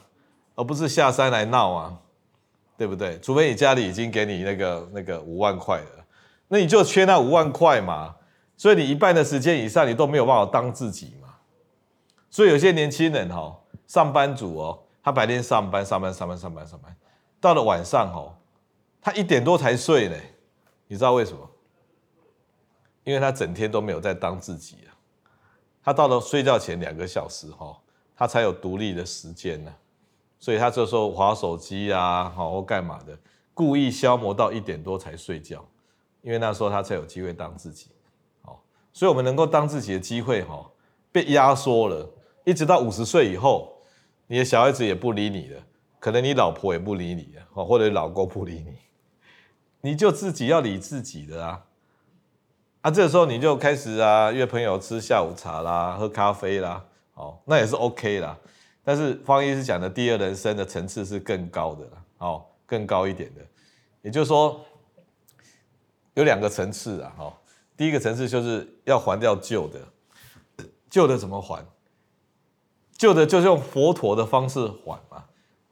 [0.54, 1.98] 而不是下山来闹啊，
[2.76, 3.18] 对不对？
[3.20, 6.04] 除非你家里已经给你那个那个五万块了，
[6.48, 8.16] 那你就缺那五万块嘛。
[8.56, 11.28] 所以你一半的时间以上，你都没有办法当自己嘛。
[12.30, 16.96] 所以有些年轻人哈，上班族哦，他白天上班上班上班上班上班，
[17.42, 18.32] 到了晚上哦，
[19.00, 20.16] 他一点多才睡呢。
[20.86, 21.50] 你知道为什么？
[23.02, 24.94] 因为他整天都没有在当自己啊。
[25.82, 27.76] 他到了睡觉前两个小时哈，
[28.14, 29.74] 他才有独立的时间呢。
[30.38, 33.18] 所以他这时候滑手机啊，好或干嘛的，
[33.52, 35.66] 故意消磨到一点多才睡觉，
[36.20, 37.88] 因为那时候他才有机会当自己。
[38.42, 38.56] 哦
[38.92, 40.70] 所以，我们能够当自己的机会，哈，
[41.10, 42.08] 被压缩了。
[42.44, 43.72] 一直到五十岁以后，
[44.28, 45.60] 你的小孩子也不理你了，
[46.02, 48.76] 可能你老婆也不理你了，或者老公不理你，
[49.90, 51.64] 你就自己要理自己的啊。
[52.80, 56.84] 啊，这个时候你就开始啊，约朋友吃下午茶啦，喝咖啡啦，
[57.14, 58.36] 哦，那也是 OK 啦。
[58.82, 63.40] 但是方医师讲的第二人生的层次是更高的啦，哦，更高一点的，
[64.02, 64.60] 也就是说
[66.14, 67.38] 有两个层次啊，哈，
[67.76, 71.64] 第一个层次就是要还掉旧的，旧的怎么还？
[72.98, 75.24] 旧的就是用佛陀的方式还嘛，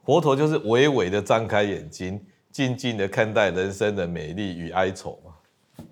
[0.03, 5.85] 佛陀就是微微的张开眼睛，静静的看待人生的美丽与哀愁嘛。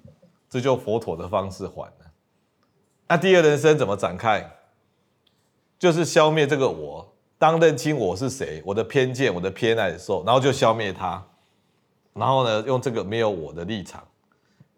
[0.50, 2.12] 这就佛陀的方式还了。
[3.08, 4.44] 那第二人生怎么展开？
[5.78, 11.24] 就是消灭这个我，当认清我是谁，我的偏见、我的偏爱的时候，然后就消灭它。
[12.14, 14.06] 然后呢，用这个没有我的立场，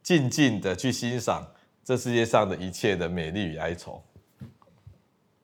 [0.04, 1.48] 静静的去欣赏
[1.84, 4.04] 这世界上的一切的美丽与哀愁，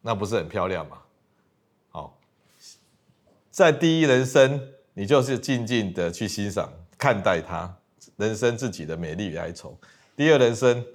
[0.02, 0.98] 那不是很漂亮吗？
[3.58, 7.76] 在第一人生，你就是静静的去欣赏、看待它，
[8.16, 9.76] 人生自己的美丽与哀愁。
[10.16, 10.86] 第二人生，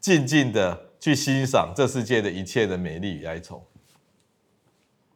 [0.00, 3.62] 静静的去欣赏这世界的一切的美丽与哀愁，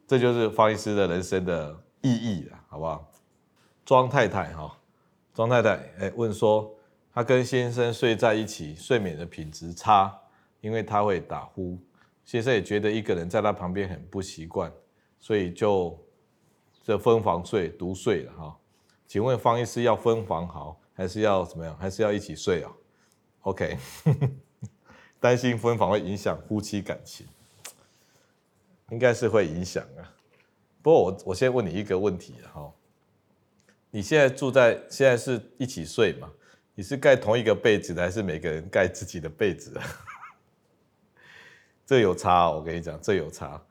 [0.05, 3.11] 这就是方医师的人生的意义了，好不好？
[3.83, 4.77] 庄太太哈，
[5.33, 6.71] 庄太太哎问说，
[7.11, 10.15] 她跟先生睡在一起，睡眠的品质差，
[10.59, 11.79] 因为他会打呼，
[12.23, 14.71] 先生也觉得一个人在他旁边很不习惯，
[15.19, 15.99] 所以就
[16.83, 18.57] 这分房睡，独睡了哈。
[19.07, 21.77] 请问方医师要分房好，还是要怎么样？
[21.77, 22.71] 还是要一起睡啊
[23.41, 23.77] ？OK，
[25.19, 27.27] 担心分房会影响夫妻感情，
[28.89, 30.09] 应该是会影响啊。
[30.81, 32.71] 不过我我先问你一个问题哈，
[33.91, 36.31] 你现在住在现在是一起睡嘛？
[36.73, 39.77] 你是盖同一个被子的，还是每个人盖自己的被子？
[41.85, 43.61] 这有差，我跟你讲，这有差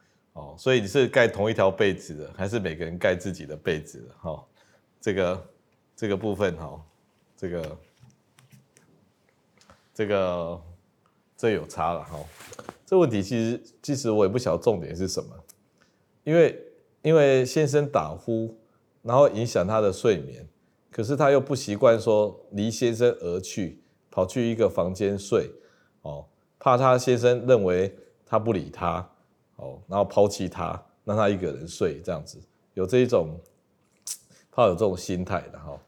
[0.40, 0.54] 哦。
[0.58, 4.14] 所以你是盖同一条被子的，还是每个人盖自己的被子的？
[4.20, 4.44] 哈，
[5.00, 5.48] 这个
[5.94, 6.82] 这个部分哈，
[7.36, 7.78] 这个。
[9.92, 10.58] 这个
[11.36, 12.18] 这有差了哈，
[12.86, 15.28] 这问题其实其实我也不晓得重点是什么，
[16.24, 16.58] 因为
[17.02, 18.56] 因为先生打呼，
[19.02, 20.48] 然后影响他的睡眠，
[20.90, 25.50] 可是他又不习惯说离先生而去，跑去一个房间睡，
[26.00, 26.24] 哦，
[26.58, 29.06] 怕他先生认为他不理他，
[29.60, 32.40] 哦，然后抛弃他，让他一个人睡这样子，
[32.74, 33.38] 有这一种
[34.50, 35.78] 怕有这种心态的哈，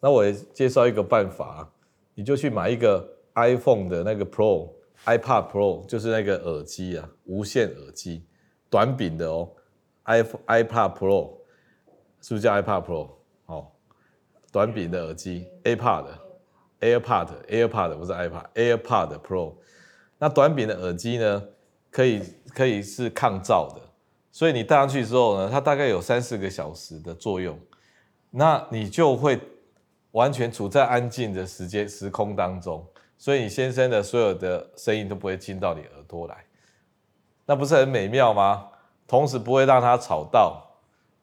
[0.00, 1.68] 那我也介绍一个办法，
[2.14, 3.12] 你就去买一个。
[3.38, 4.70] iPhone 的那个 Pro、
[5.04, 8.24] iPad Pro 就是那个耳机啊，无线耳机，
[8.70, 9.50] 短柄的哦。
[10.06, 11.36] iPhone、iPad Pro
[12.22, 13.10] 是不是叫 iPad Pro？
[13.44, 13.66] 哦，
[14.50, 16.06] 短柄的耳机，AirPod、
[16.80, 19.52] AirPod、AirPod 不是 iPad，AirPod Pro。
[20.16, 21.46] 那短柄的耳机呢，
[21.96, 23.80] 可以可以是抗噪的，
[24.30, 27.58] 所以你戴上去之后呢，它大概有三四个小时的作用，
[28.32, 29.40] 那你就会
[30.10, 32.86] 完全处在安静的时间时空当中。
[33.16, 36.44] 所以你先生的所有的声音都不会进到你耳朵来，
[37.46, 38.68] 那不是很美妙吗？
[39.06, 40.62] 同时不会让他吵到，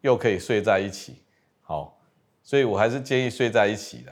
[0.02, 1.22] 又可以睡在一起，
[1.62, 2.00] 好，
[2.42, 4.12] 所以我还是建议睡在一起的，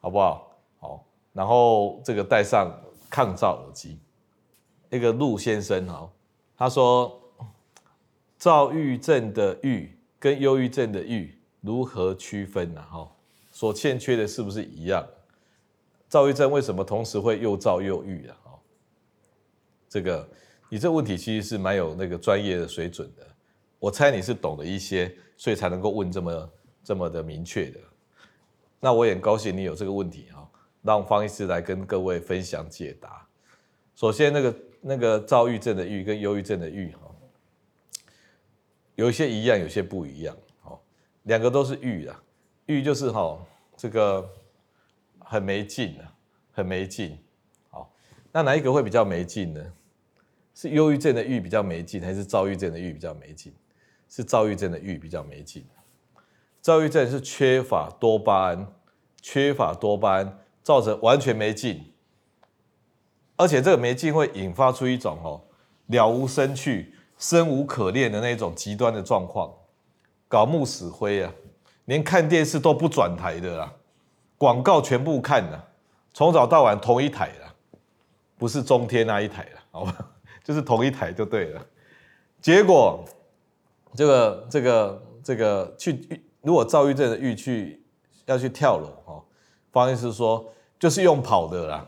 [0.00, 0.48] 好不好？
[0.78, 2.70] 好，然后这个戴上
[3.10, 3.98] 抗噪耳机。
[4.96, 6.10] 那个陆先生哈，
[6.56, 7.20] 他说，
[8.38, 12.80] 躁郁症的郁跟忧郁症的郁如何区分呢？
[12.80, 13.06] 哈，
[13.52, 15.06] 所欠缺的是不是一样？
[16.08, 18.36] 躁郁症为什么同时会又躁又郁啊？
[19.86, 20.26] 这个
[20.70, 23.26] 你这问题其实是蛮有那个专业的水准的。
[23.78, 26.50] 我猜你是懂得一些，所以才能够问这么
[26.82, 27.78] 这么的明确的。
[28.80, 30.48] 那我也很高兴你有这个问题哈，
[30.80, 33.28] 让方医师来跟各位分享解答。
[33.94, 34.54] 首先，那个
[34.86, 37.10] 那个躁郁症的郁跟忧郁症的郁哈，
[38.94, 40.36] 有一些一样，有些不一样。
[40.60, 40.82] 好，
[41.24, 42.22] 两个都是郁啊，
[42.66, 43.44] 郁就是哈
[43.76, 44.28] 这个。
[45.28, 46.14] 很没劲啊，
[46.52, 47.18] 很没劲。
[47.68, 47.92] 好，
[48.30, 49.72] 那哪一个会比较没劲呢？
[50.54, 53.52] 是忧郁症的郁比较没劲，还是躁郁症的郁比较没劲？
[54.08, 55.66] 是躁郁症的郁比较没劲。
[56.62, 58.72] 躁郁症是缺乏多巴胺，
[59.20, 61.84] 缺乏多巴胺造成完全没劲，
[63.36, 65.40] 而且这个没劲会引发出一种哦
[65.86, 69.52] 了无生趣、生无可恋的那种极端的状况，
[70.28, 71.32] 槁木死灰啊，
[71.84, 73.72] 连看电视都不转台的啦。
[74.38, 75.68] 广告全部看了，
[76.12, 77.54] 从早到晚同一台了，
[78.36, 79.96] 不是中天那一台了，好吧，
[80.44, 81.66] 就是同一台就对了。
[82.42, 83.04] 结果，
[83.94, 87.82] 这个这个这个去，如果躁郁症的郁去
[88.26, 89.24] 要去跳楼哦，
[89.72, 90.44] 方医师说
[90.78, 91.86] 就是用跑的啦，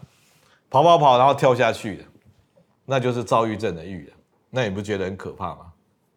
[0.70, 2.04] 跑跑跑，然后跳下去的，
[2.84, 4.14] 那就是躁郁症的郁了。
[4.50, 5.72] 那你不觉得很可怕吗？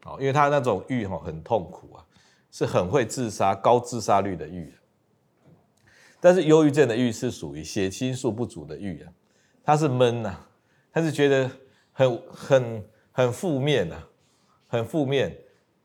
[0.05, 2.03] 哦，因为他那种郁哈很痛苦啊，
[2.49, 4.73] 是很会自杀、高自杀率的郁。
[6.19, 9.11] 但是忧郁症的郁是属于血清素不足的郁啊，
[9.63, 10.37] 他是闷呐，
[10.91, 11.49] 他是觉得
[11.91, 13.95] 很很很负面呐，
[14.67, 15.37] 很负面，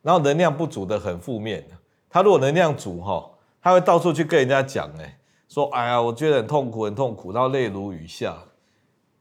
[0.03, 1.67] 然后能量不足的很负面。
[2.09, 8.37] 他如果能量足哈，他会到处去跟人家讲哎，说哎呀，我觉得很痛苦，很痛苦，然后泪如雨下。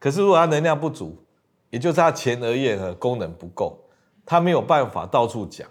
[0.06, 1.20] 可是如果他能量不足，
[1.68, 3.76] 也就是他前额叶的功能不够，
[4.24, 5.68] 他没有办法到处讲，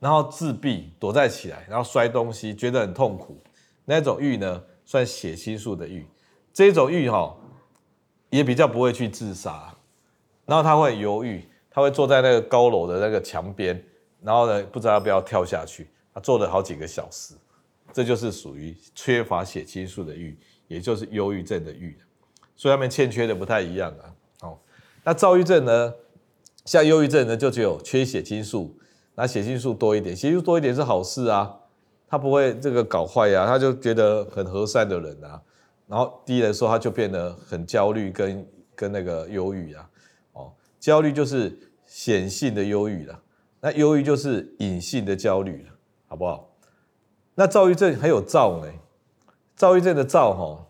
[0.00, 3.40] 然后自闭躲在起来，然后摔东西，觉得很痛苦。
[3.84, 6.04] 那种郁呢，算血清素的郁。
[6.52, 7.36] 这种郁哈，
[8.30, 9.72] 也比较不会去自杀，
[10.44, 13.80] 然后他会犹豫，他会坐在那个高楼的那个墙边，
[14.20, 17.34] 然后呢，不知道要不要跳下去，他坐了好几个小时，
[17.92, 20.36] 这就是属于缺乏血清素的郁，
[20.66, 21.96] 也就是忧郁症的郁。
[22.58, 24.04] 所以他们欠缺的不太一样啊。
[24.42, 24.58] 哦，
[25.04, 25.94] 那躁郁症呢？
[26.66, 28.76] 像忧郁症呢，就只有缺血清素，
[29.14, 31.60] 那血清素多一点，血清素多一点是好事啊，
[32.06, 35.40] 他不会这个搞坏呀，他就觉得很和善的人啊。
[35.86, 39.88] 然后低的时候，他就变得很焦虑跟跟那个忧郁啊。
[40.34, 43.18] 哦，焦虑就是显性的忧郁了，
[43.60, 45.70] 那忧郁就是隐性的焦虑了，
[46.08, 46.50] 好不好？
[47.34, 48.70] 那躁郁症还有躁呢？
[49.56, 50.66] 躁郁症的躁哈。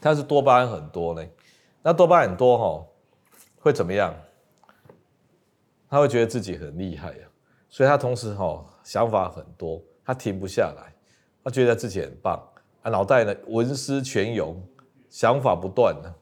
[0.00, 1.26] 他是多巴胺很多呢，
[1.82, 2.86] 那多巴胺很多哈，
[3.58, 4.14] 会怎么样？
[5.88, 7.26] 他会觉得自己很厉害呀，
[7.68, 10.94] 所以他同时哈想法很多，他停不下来，
[11.44, 12.40] 他觉得自己很棒，
[12.82, 14.62] 啊脑袋呢文思泉涌，
[15.08, 16.14] 想法不断呢，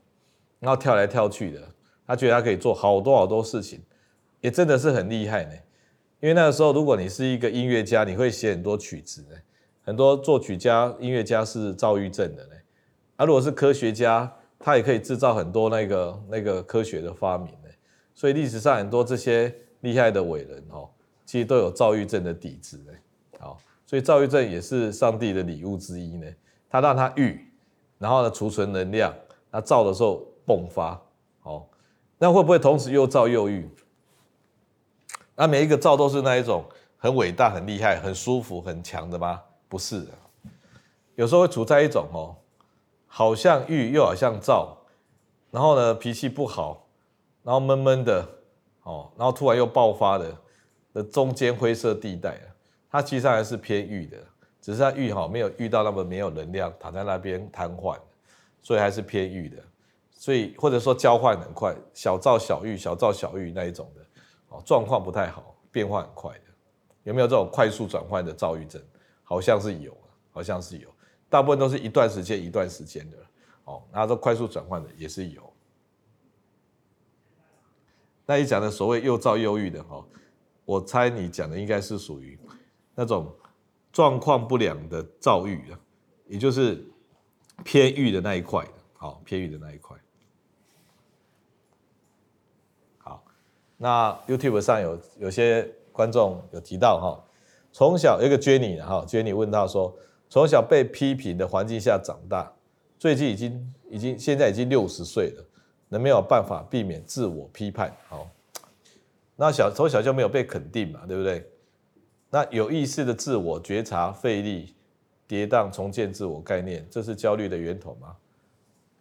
[0.58, 1.60] 然后跳来跳去的，
[2.06, 3.82] 他觉得他可以做好多好多事情，
[4.40, 5.52] 也真的是很厉害呢。
[6.20, 9.36] 因为那个时候，如果你是一个音乐家，你会写很多曲子呢，
[9.84, 12.54] 很多作曲家、音乐家是躁郁症的呢。
[13.18, 17.68] 啊，如果是科学家，他也可以制造很多那个那个科学的发明呢。
[18.14, 20.88] 所以历史上很多这些厉害的伟人哦，
[21.26, 22.92] 其实都有躁郁症的底子呢。
[23.40, 26.26] 好，所以躁郁症也是上帝的礼物之一呢。
[26.70, 27.44] 他让他郁，
[27.98, 29.12] 然后呢储存能量，
[29.50, 31.00] 那躁的时候迸发。
[31.40, 31.68] 好，
[32.18, 33.68] 那会不会同时又躁又郁？
[35.34, 36.64] 那每一个躁都是那一种
[36.96, 39.42] 很伟大、很厉害、很舒服、很强的吗？
[39.68, 40.12] 不是的，
[41.16, 42.36] 有时候会处在一种哦。
[43.08, 44.76] 好像郁又好像躁，
[45.50, 46.86] 然后呢脾气不好，
[47.42, 48.24] 然后闷闷的，
[48.84, 50.36] 哦，然后突然又爆发的
[50.92, 52.38] 的中间灰色地带，
[52.90, 54.18] 它其实还是偏郁的，
[54.60, 57.98] 只是它郁哈没有遇到那么没有能量，躺在那边瘫痪，
[58.62, 59.56] 所以还是偏郁的，
[60.12, 64.02] 所以或者说交换很快，小躁小郁，小躁小郁那一种的，
[64.50, 66.44] 哦，状况不太好，变化很快的，
[67.04, 68.80] 有没有这种快速转换的躁郁症？
[69.24, 69.96] 好像是有，
[70.30, 70.88] 好像是有。
[71.30, 73.18] 大部分都是一段时间一段时间的，
[73.64, 75.52] 哦，然后都快速转换的也是有。
[78.24, 80.02] 那你讲的所谓又躁又郁的哈，
[80.64, 82.38] 我猜你讲的应该是属于
[82.94, 83.30] 那种
[83.92, 85.78] 状况不良的躁郁的，
[86.26, 86.82] 也就是
[87.62, 89.96] 偏郁的那一块的，好，偏郁的那一块。
[92.96, 93.22] 好，
[93.76, 97.24] 那 YouTube 上有有些观众有提到哈，
[97.70, 99.94] 从小有一个 Jenny 哈，Jenny 问到说。
[100.30, 102.52] 从小被批评的环境下长大，
[102.98, 105.44] 最近已经已经现在已经六十岁了，
[105.88, 107.90] 能没有办法避免自我批判？
[108.08, 108.28] 好，
[109.36, 111.50] 那小从小就没有被肯定嘛，对不对？
[112.30, 114.74] 那有意识的自我觉察、费力、
[115.26, 118.16] 跌宕、重建自我概念，这是焦虑的源头吗？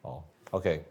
[0.04, 0.86] 哦，OK，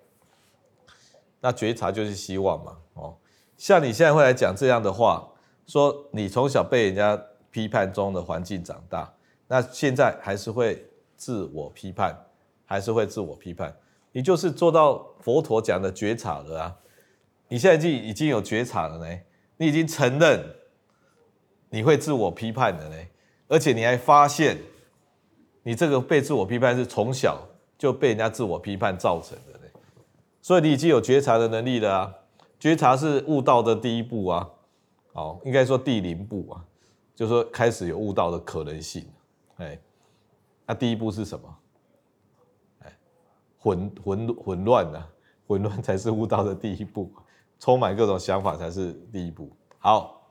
[1.40, 2.76] 那觉察就是希望嘛。
[2.92, 3.16] 哦，
[3.56, 5.26] 像你现在会来讲这样的话，
[5.66, 7.18] 说你从小被人家
[7.50, 9.10] 批判中的环境长大。
[9.48, 10.84] 那现在还是会
[11.16, 12.16] 自我批判，
[12.64, 13.74] 还是会自我批判，
[14.12, 16.76] 你就是做到佛陀讲的觉察了啊！
[17.48, 19.20] 你现在已经已经有觉察了呢，
[19.56, 20.44] 你已经承认
[21.70, 22.96] 你会自我批判的呢，
[23.46, 24.58] 而且你还发现
[25.62, 27.40] 你这个被自我批判是从小
[27.78, 29.66] 就被人家自我批判造成的呢，
[30.42, 32.14] 所以你已经有觉察的能力了啊！
[32.58, 34.48] 觉察是悟道的第一步啊，
[35.12, 36.64] 哦，应该说第零步啊，
[37.14, 39.06] 就是说开始有悟道的可能性。
[39.56, 39.78] 哎，
[40.66, 41.58] 那第一步是什么？
[42.80, 42.92] 哎，
[43.58, 45.08] 混混混乱的，
[45.46, 47.10] 混乱才是悟道的第一步，
[47.58, 49.50] 充满各种想法才是第一步。
[49.78, 50.30] 好，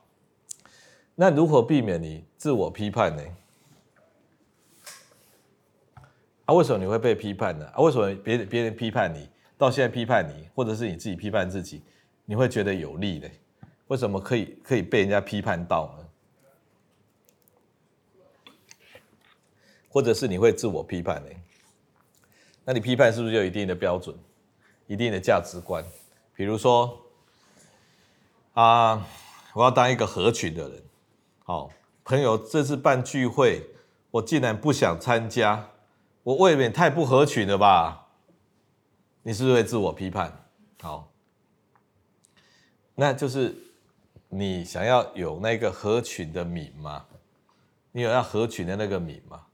[1.14, 3.22] 那如何避免你自我批判呢？
[6.44, 7.66] 啊，为什么你会被批判呢？
[7.74, 11.82] 啊，为什么别别人批判你，到现在批判你，或者是你自己批判自己，
[12.24, 13.28] 你会觉得有利呢？
[13.88, 16.05] 为什么可以可以被人家批判到呢？
[19.88, 21.30] 或者是你会自我批判呢？
[22.64, 24.14] 那你批判是不是有一定的标准、
[24.86, 25.84] 一定的价值观？
[26.34, 27.00] 比如说
[28.54, 29.06] 啊，
[29.54, 30.82] 我要当一个合群的人。
[31.44, 31.70] 好，
[32.04, 33.64] 朋友这次办聚会，
[34.10, 35.70] 我竟然不想参加，
[36.24, 38.08] 我未免太不合群了吧？
[39.22, 40.46] 你是不是会自我批判？
[40.80, 41.12] 好，
[42.96, 43.56] 那就是
[44.28, 47.06] 你想要有那个合群的名吗？
[47.92, 49.45] 你有要合群的那个名吗？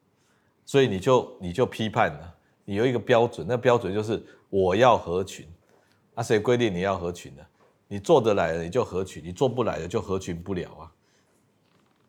[0.72, 5.46] 所以你就你就批判了，你有一个标准，那标准就是我要合群。
[6.14, 7.46] 那谁规定你要合群的？
[7.88, 10.90] 你做得来了你就合群，你做不来的就合群不了啊。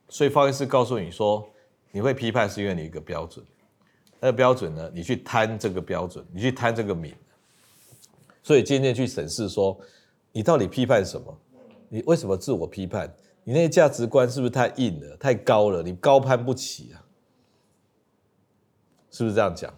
[0.07, 1.45] 所以方医师告诉你说，
[1.91, 3.45] 你会批判是因为你一个标准，
[4.21, 7.13] 那个标准呢，你去贪这个标准，你去贪这个名。
[8.43, 9.77] 所以渐渐去审视说，
[10.31, 11.37] 你到底批判什么？
[11.89, 13.13] 你为什么自我批判？
[13.43, 15.83] 你那个价值观是不是太硬了、太高了？
[15.83, 17.02] 你高攀不起啊？
[19.13, 19.71] 是不是这样讲？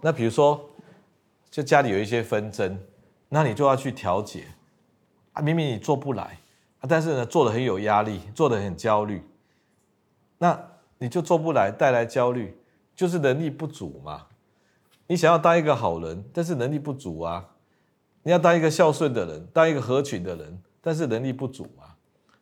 [0.00, 0.68] 那比如说，
[1.48, 2.76] 就家里有一些纷争，
[3.28, 4.48] 那你就要去调解。
[5.32, 6.40] 啊，明明你做不来，
[6.80, 9.22] 啊，但是呢，做得很有压力，做得很焦虑，
[10.38, 10.60] 那
[10.98, 12.58] 你就做不来，带来焦虑，
[12.96, 14.26] 就是能力不足嘛。
[15.06, 17.50] 你想要当一个好人，但是能力不足啊。
[18.24, 21.94] 你要当一个孝顺的人，当一个合群的人，但是能力不足嘛。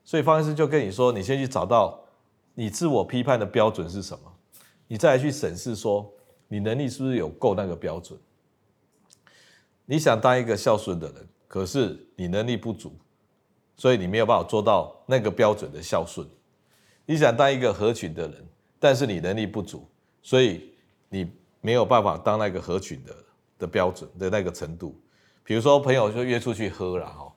[0.03, 2.01] 所以方医师就跟你说，你先去找到
[2.55, 4.33] 你自我批判的标准是什么，
[4.91, 6.13] 你再来去审视说，
[6.49, 8.19] 你能力是不是有够那个标准。
[9.87, 11.29] 你想当一个孝顺的人。
[11.47, 12.97] 可是你能力不足，
[13.77, 16.25] 所以你没有办法做到那个标准的孝顺。
[17.05, 18.47] 你想当一个合群的人，
[18.79, 19.85] 但是你能力不足，
[20.23, 20.73] 所以
[21.09, 21.29] 你
[21.61, 23.13] 没有办法当那个合群的
[23.59, 24.97] 的标准的那个程度。
[25.43, 27.33] 比如说朋友就约出去喝了哈，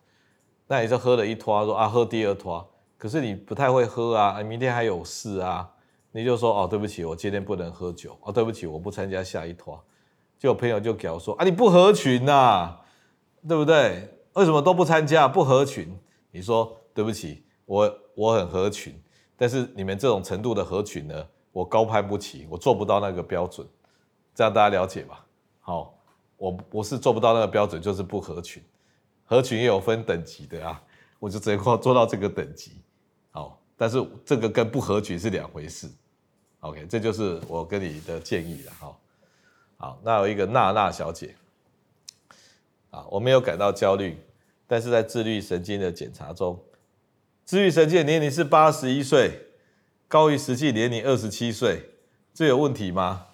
[0.68, 5.73] 那你就喝了一拖，说啊喝第二拖，可是你不太会喝啊，明天还有事啊，
[6.14, 9.84] 你就说哦对不起，我今天不能喝酒哦，对不起，我不参加下一拖。
[10.40, 12.80] 就有朋友就给我说啊你不合群呐。
[13.46, 14.08] 对不对？
[14.36, 15.28] 为什么都不参加？
[15.28, 15.94] 不合群？
[16.32, 18.98] 你说对不起，我我很合群，
[19.36, 23.68] 但是你们这种程度的合群呢，我高攀不起，我做不到那个标准，
[24.34, 25.26] 这样大家了解吧？
[25.60, 25.94] 好，
[26.38, 28.64] 我不是做不到那个标准，就是不合群。
[29.26, 30.82] 合群也有分等级的啊，
[31.20, 32.82] 我就只能做到这个等级。
[33.32, 35.90] 好，但是这个跟不合群是两回事。
[36.64, 38.72] OK，这就是我跟你的建议了。
[38.80, 38.98] 哈，
[39.76, 41.36] 好，那有一个娜娜小姐。
[42.90, 44.18] 啊，我没有感到焦虑，
[44.66, 46.64] 但是在自律神经的检查中，
[47.44, 49.48] 自律神经年龄是八十一岁，
[50.08, 51.82] 高于实际年龄二十七岁，
[52.34, 53.26] 这有问题吗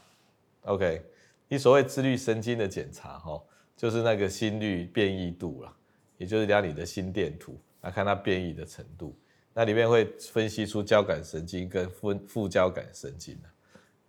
[0.61, 1.05] ？OK，
[1.49, 3.39] 你所谓自律神经的检查，哈，
[3.75, 5.71] 就是那个心率变异度了，
[6.17, 9.13] 也就是量你的心电图，来看它变异的程度，
[9.59, 13.37] 那里面会分析出交感神经跟副副交感神经，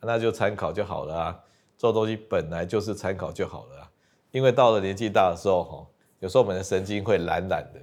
[0.01, 1.41] 那就参考就好了啊，
[1.77, 3.91] 这东西本来就是参考就好了啊。
[4.31, 5.87] 因为到了年纪大的时候，哈，
[6.21, 7.81] 有时候我们的神经会懒懒的，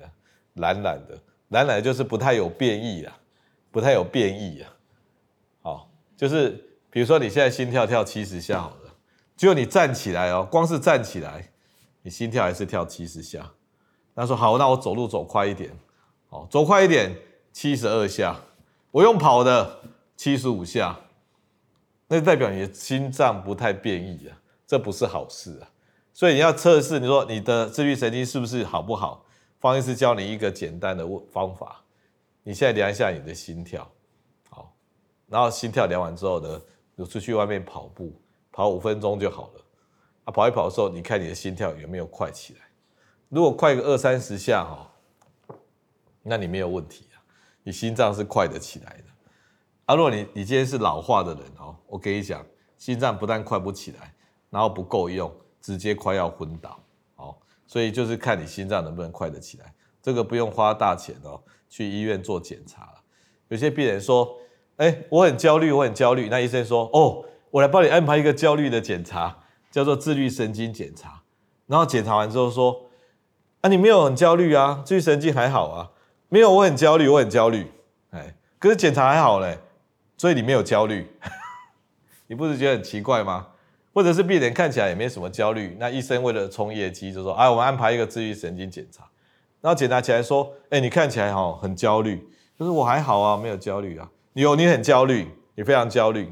[0.53, 3.19] 懒懒的，懒懒就是不太有变异啊，
[3.69, 4.73] 不太有变异啊。
[5.61, 6.51] 好，就是
[6.89, 8.95] 比如说你现在心跳跳七十下好了，
[9.35, 11.51] 只有你站起来哦，光是站起来，
[12.01, 13.51] 你心跳还是跳七十下。
[14.13, 15.69] 那说好，那我走路走快一点，
[16.29, 17.13] 好，走快一点，
[17.59, 18.39] 七十二下，
[18.91, 19.79] 我用跑的
[20.15, 20.95] 七十五下，
[22.07, 24.37] 那代表你的心脏不太变异啊，
[24.67, 25.67] 这不是好事啊。
[26.13, 29.25] 所以你要测试，你说你的自律神经是不是好不好？
[29.59, 31.83] 方医师教你一个简单的方法，
[32.43, 33.91] 你现在量一下你的心跳，
[34.51, 34.71] 好，
[35.25, 36.61] 然后心跳量完之后呢，
[36.95, 38.13] 你出去外面跑步，
[38.51, 39.61] 跑五分钟就好了。
[40.25, 42.59] 啊，跑一跑的时候，你看你的心跳有没有快起来？
[43.29, 44.91] 如果快个二三十下哈，
[46.21, 47.06] 那你没有问题，
[47.67, 49.03] 你心脏是快得起来的。
[49.87, 52.41] 啊，如果你你今天是老化的人哦，我跟你讲，
[52.77, 54.13] 心脏不但快不起来，
[54.49, 55.29] 然后不够用。
[55.59, 56.79] 直接快要昏倒，
[57.17, 62.93] 哦，所以就是看你心脏能不能快得起来，这个不用花大钱哦，去医院做检查。
[63.49, 64.37] 有些病人说，
[64.77, 66.29] 哎，我很焦虑，我很焦虑。
[66.29, 69.39] 那医生说，哦，我来帮你安排一个焦虑的检查，
[69.69, 71.23] 叫做自律神经检查。
[71.65, 72.85] 然后检查完之后说，
[73.59, 75.91] 啊，你没有很焦虑啊，自律神经还好啊，
[76.29, 77.71] 没有，我很焦虑，我很焦虑，
[78.11, 79.57] 哎，可是检查还好嘞，
[80.17, 81.07] 所以你没有焦虑，
[82.27, 83.47] 你不是觉得很奇怪吗？
[83.93, 89.03] 或者是病人看起来也没什么焦虑，那医生为了冲业绩，就说：“哎，我们安排一个自律神经检查。”
[89.59, 92.23] 然后检查起来说：“哎，你看起来哈很焦虑。”
[92.59, 94.07] 就是我还好啊，没有焦虑啊。
[94.33, 96.31] 有，你很焦虑，你非常焦虑。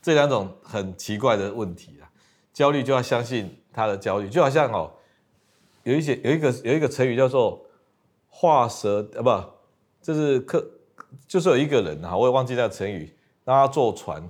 [0.00, 2.10] 这两种很奇怪的问题啊，
[2.52, 4.90] 焦虑就要相信他的焦虑，就好像哦，
[5.84, 7.64] 有一些有一个有一个成语叫做
[8.34, 9.44] “画蛇”啊，不，
[10.00, 10.66] 这是客，
[11.28, 13.14] 就是有一个人啊，我也忘记那个成语，
[13.44, 14.22] 让他坐船。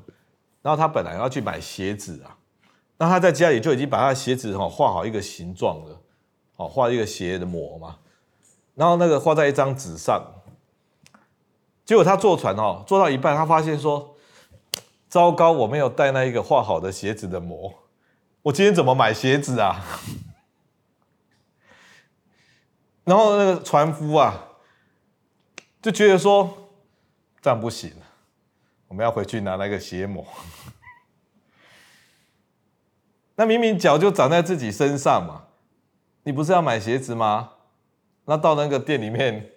[0.60, 2.36] 然后他本来要去买鞋子啊，
[2.98, 6.00] 那他在家里就已经把他的鞋子哈画好一个形状了，
[6.56, 7.96] 好画一个鞋的模嘛。
[8.74, 10.22] 然后那个画在一张纸上。
[11.84, 14.14] 结果他坐船哦，坐到一半，他发现说
[15.10, 17.74] ：“糟糕，我没有带那一个画好的鞋子的模，
[18.42, 19.84] 我今天怎么买鞋子啊？”
[23.04, 24.48] 然后那个船夫啊，
[25.80, 26.68] 就觉得说
[27.40, 27.92] ：“这样不行，
[28.88, 30.26] 我们要回去拿那个鞋膜。
[33.36, 35.46] ”那明明脚就长在自己身上嘛，
[36.22, 37.52] 你不是要买鞋子吗？
[38.24, 39.50] 那到那个店里面，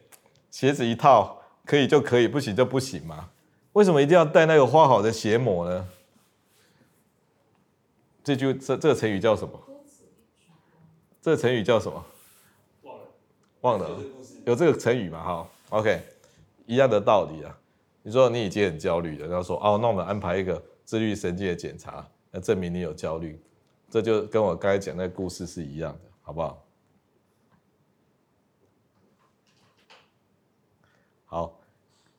[0.50, 1.42] 鞋子一套。
[1.68, 3.28] 可以就可以，不行就不行嘛？
[3.74, 5.88] 为什么一定要带那个画好的鞋膜呢？
[8.24, 9.60] 这句这这个成语叫什么？
[11.24, 12.06] 这个成语叫什么？
[13.66, 13.90] 忘了，
[14.46, 15.24] 有这个成语嘛？
[15.24, 16.00] 好，OK，
[16.68, 17.58] 一样的道理啊。
[18.04, 23.42] 你说你已经很焦虑了，然后说哦，那我们安排一个自律神经的检查，来证明你有焦虑，
[23.90, 26.64] 这就跟我刚才讲那个故事是一样的，好不好？
[31.26, 31.60] 好，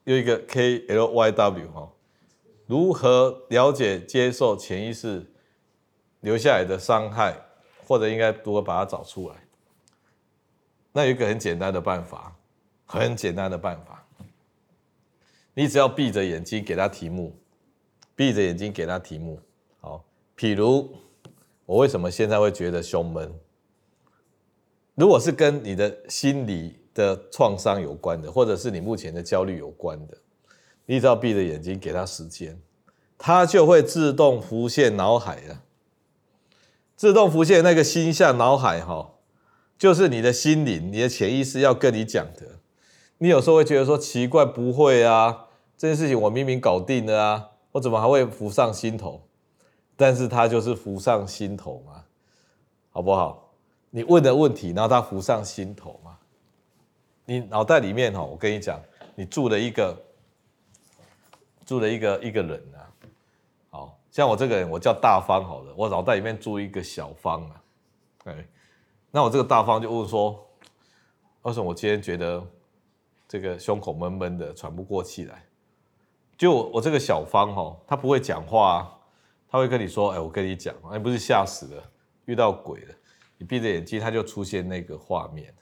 [0.03, 1.89] 又一个 K L Y W 哈，
[2.65, 5.25] 如何了解、接受潜意识
[6.19, 7.39] 留下来的伤害，
[7.85, 9.46] 或者应该如何把它找出来？
[10.97, 12.35] 那有一个很简单的办法，
[12.87, 14.03] 很简单的办法，
[15.53, 17.37] 你只要闭着眼睛给他题目，
[18.15, 19.39] 闭着眼睛给他题目。
[19.79, 20.03] 好，
[20.35, 20.91] 譬如
[21.67, 23.31] 我为什么现在会觉得胸闷？
[24.95, 30.17] 如果是跟你的心理的创伤有关的，或者是你目前的焦虑有关的，
[30.87, 32.59] 你只要闭着眼睛给他时间，
[33.19, 35.61] 他就会自动浮现脑海了。
[36.95, 39.11] 自动浮现那个心象脑海哈，
[39.77, 42.59] 就是你的心灵、你的潜意识要跟你讲的。
[43.19, 45.47] 你有时候会觉得说奇怪，不会啊，
[45.77, 49.27] 这件事情我明明搞定了啊，我怎么还会浮上心头？
[49.95, 52.03] 但是它就是浮上心头嘛，
[52.91, 53.51] 好不好？
[53.89, 56.17] 你问的问题，然后它浮上心头嘛。
[57.25, 58.79] 你脑袋里面哈，我跟你讲，
[59.15, 59.97] 你住了一个，
[61.65, 62.85] 住了一个一个人啊，
[63.69, 67.61] 好像我这个人，我叫大方好了，我脑袋里面住一个小方啊，
[68.25, 68.47] 哎，
[69.11, 70.47] 那我这个大方就问说，
[71.43, 72.45] 为什么我今天觉得
[73.27, 75.43] 这个胸口闷闷的，喘不过气来？
[76.37, 78.93] 就我，我这个小方哈，他不会讲话啊，
[79.49, 81.83] 他会跟你说，哎，我跟你讲，哎，不是吓死了，
[82.25, 82.93] 遇到鬼了，
[83.37, 85.53] 你闭着眼睛，他就出现那个画面。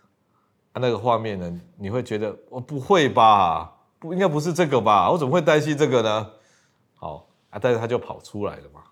[0.74, 1.62] 啊、那个画面呢？
[1.78, 3.74] 你会觉得我不会吧？
[3.98, 5.10] 不应该不是这个吧？
[5.10, 6.32] 我怎么会担心这个呢？
[6.96, 8.84] 好啊，但是他就跑出来了嘛。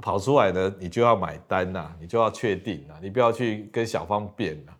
[0.00, 4.76] 跑出来呢，你就要买单呐、啊，你就要确定呐、啊，你不要去跟小方辩了。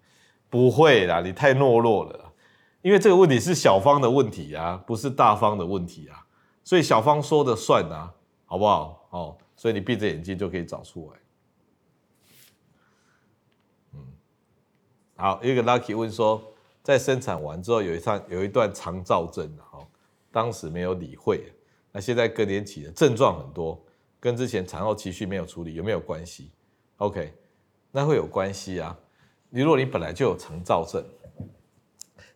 [0.48, 2.32] 不会啦，你太懦弱了。
[2.82, 6.26] 因为这个问题是小方的问题啊，不是大方的问题啊。
[6.64, 8.12] 所以小方说的算啊，
[8.46, 9.06] 好不好？
[9.10, 11.18] 哦，所以你闭着眼睛就可以找出来。
[13.94, 14.00] 嗯
[15.16, 16.42] 好，一个 Lucky 问说，
[16.82, 19.86] 在生产完之后有一段有一段肠躁症，哈，
[20.32, 21.52] 当时没有理会，
[21.92, 23.80] 那现在更年期的症状很多，
[24.20, 26.52] 跟之前产后情绪没有处理有没有关系
[26.98, 27.32] ？OK，
[27.90, 28.96] 那会有关系啊。
[29.48, 31.04] 你如果你本来就有肠躁症，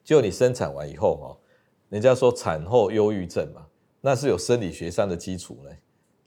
[0.02, 1.36] 就你生产完以后，哈，
[1.90, 3.66] 人家说产后忧郁症嘛，
[4.00, 5.70] 那是有生理学上的基础呢。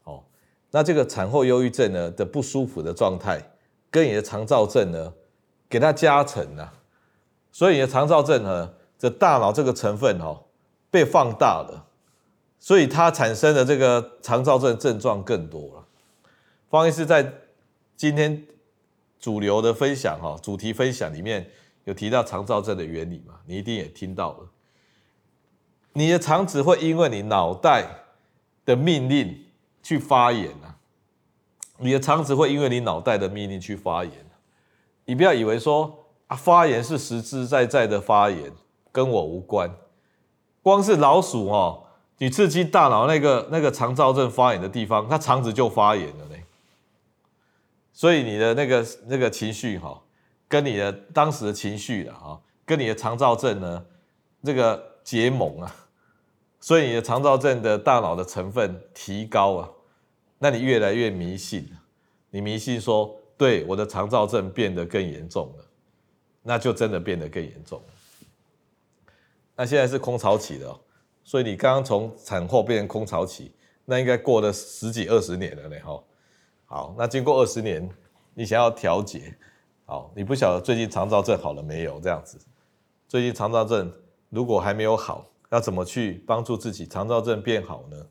[0.04, 0.24] 哦，
[0.70, 3.42] 那这个产后忧郁症呢的不舒服的状态，
[3.90, 5.12] 跟你的肠躁症呢？
[5.70, 6.72] 给它加成了，
[7.52, 10.44] 所以你的肠躁症呢，这大脑这个成分哦
[10.90, 11.87] 被放大了，
[12.58, 15.84] 所以它产生的这个肠燥症症状更多了。
[16.70, 17.32] 方医师在
[17.96, 18.46] 今天
[19.18, 21.50] 主流的分享哈，主题分享里面
[21.84, 23.34] 有提到肠燥症的原理嘛？
[23.46, 24.48] 你一定也听到了。
[25.94, 28.04] 你的肠子会因为你脑袋
[28.64, 29.46] 的命令
[29.82, 30.76] 去发炎啊，
[31.78, 34.12] 你的肠子会因为你脑袋的命令去发炎。
[35.06, 38.52] 你不要以为说啊，发炎是实实在在的发炎，
[38.92, 39.74] 跟我无关。
[40.62, 41.84] 光是老鼠哦，
[42.18, 46.36] 你刺激大脑那个那个肠燥症发炎的地方，它肠子就发炎了呢。
[47.92, 50.02] 所以你的那个那个情绪哈，
[50.46, 53.84] 跟你的当时的情绪了哈，跟你的肠燥症呢，
[54.44, 55.74] 这个结盟啊，
[56.60, 59.70] 所以你的肠燥症的大脑的成分提高啊，
[60.38, 61.68] 那你越来越迷信，
[62.30, 63.14] 你迷信说。
[63.38, 65.64] 对，我的肠燥症变得更严重了，
[66.42, 67.80] 那就真的变得更严重。
[69.54, 70.76] 那现在是空巢期了，
[71.28, 73.52] 所以你刚刚从产后变成空巢期，
[73.84, 75.76] 那应该过了十几二十年了呢。
[75.84, 76.02] 哈，
[76.64, 77.86] 好，那经过二十年，
[78.32, 79.36] 你想要调节，
[79.84, 82.00] 好，你不晓得最近肠躁症好了没有？
[82.00, 82.38] 这样子，
[83.06, 83.92] 最近肠躁症
[84.30, 88.06] 如果还没有好，要怎么去帮助自己肠躁症变好呢？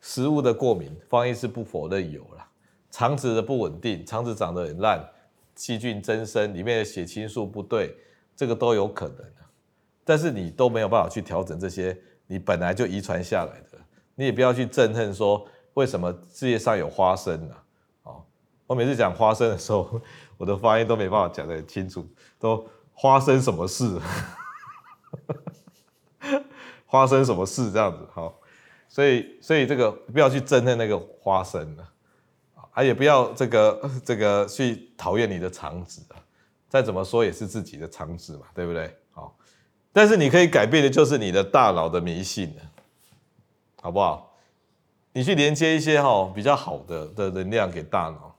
[0.00, 2.48] 食物的过敏，方医师不否认有了。
[2.90, 5.06] 肠子的不稳定，肠子长得很烂，
[5.54, 7.94] 细菌增生，里面的血清素不对，
[8.34, 9.18] 这个都有可能。
[10.04, 11.96] 但是你都没有办法去调整这些
[12.26, 13.78] 你本来就遗传下来的，
[14.14, 17.54] 你也不要去憎恨说为什么世界上有花生呢？
[18.04, 18.22] 哦，
[18.66, 20.00] 我每次讲花生的时候，
[20.36, 22.06] 我的发音都没办法讲得很清楚，
[22.38, 24.00] 都花生什么事？
[26.86, 28.06] 花生什么事这样子？
[28.12, 28.40] 好，
[28.88, 31.92] 所以所以这个不要去憎恨那个花生了，
[32.72, 36.16] 啊，也不要这个这个去讨厌你的肠子啊，
[36.68, 38.96] 再怎么说也是自己的肠子嘛，对不对？
[39.94, 42.52] 但是你可以改变的就是你的大脑的迷信，
[43.80, 44.34] 好不好？
[45.12, 48.34] 你去连接一些哈比较好的的能量给大脑，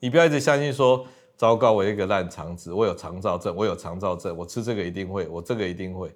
[0.00, 6.14] 你不要一直相信说，糟糕，我有一个烂肠子，我有肠燥症，我有肠燥症，我吃这个一定会，我这个一定会，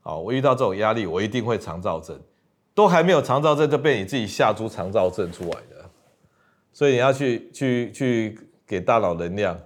[0.00, 2.16] 好，我遇到这种压力，我一定会肠燥症，
[2.72, 5.90] 都还没有肠燥症就被你自己吓出肠燥症出来的，
[6.72, 9.60] 所以你要去去去给大脑能量，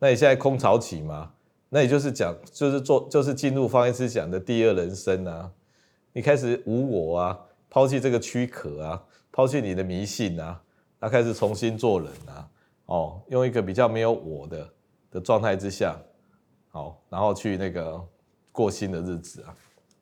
[0.00, 1.32] 那你现在空巢期吗？
[1.70, 5.52] 那也就是讲，就是做，就是进入方医师讲的第二人生啊。
[6.12, 7.38] 你开始无我啊，
[7.68, 10.60] 抛弃这个躯壳啊，抛弃你的迷信啊，
[10.98, 12.50] 那开始重新做人啊。
[12.86, 14.72] 哦，用一个比较没有我的
[15.10, 16.00] 的状态之下，
[16.70, 18.02] 好，然后去那个
[18.50, 19.54] 过新的日子啊。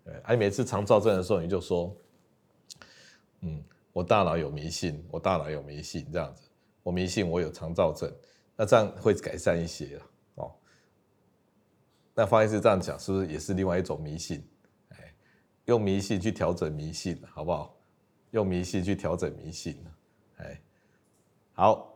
[0.05, 1.93] 对，哎，每次肠躁症的时候，你就说，
[3.41, 3.61] 嗯，
[3.93, 6.43] 我大脑有迷信，我大脑有迷信，这样子，
[6.85, 8.09] 我迷信我有肠躁症，
[8.55, 10.03] 那这样会改善一些了。
[12.19, 14.43] 那方医师这样讲，是不是也是另外一种迷信？
[14.89, 15.14] 哎，
[15.67, 17.77] 用迷信去调整迷信，好不好？
[18.31, 19.77] 用迷信去调整迷信，
[20.39, 20.59] 哎，
[21.53, 21.95] 好，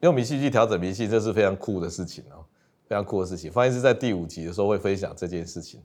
[0.00, 2.44] 用迷信去调整迷信，这是非常酷的事情哦，
[2.86, 3.50] 非常酷的事情。
[3.50, 5.82] 方医师在第五集的时候会分享这件事情。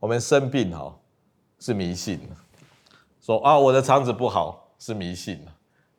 [0.00, 0.98] 我们生病哈
[1.58, 2.18] 是迷信，
[3.20, 5.46] 说啊我的肠子不好是迷信，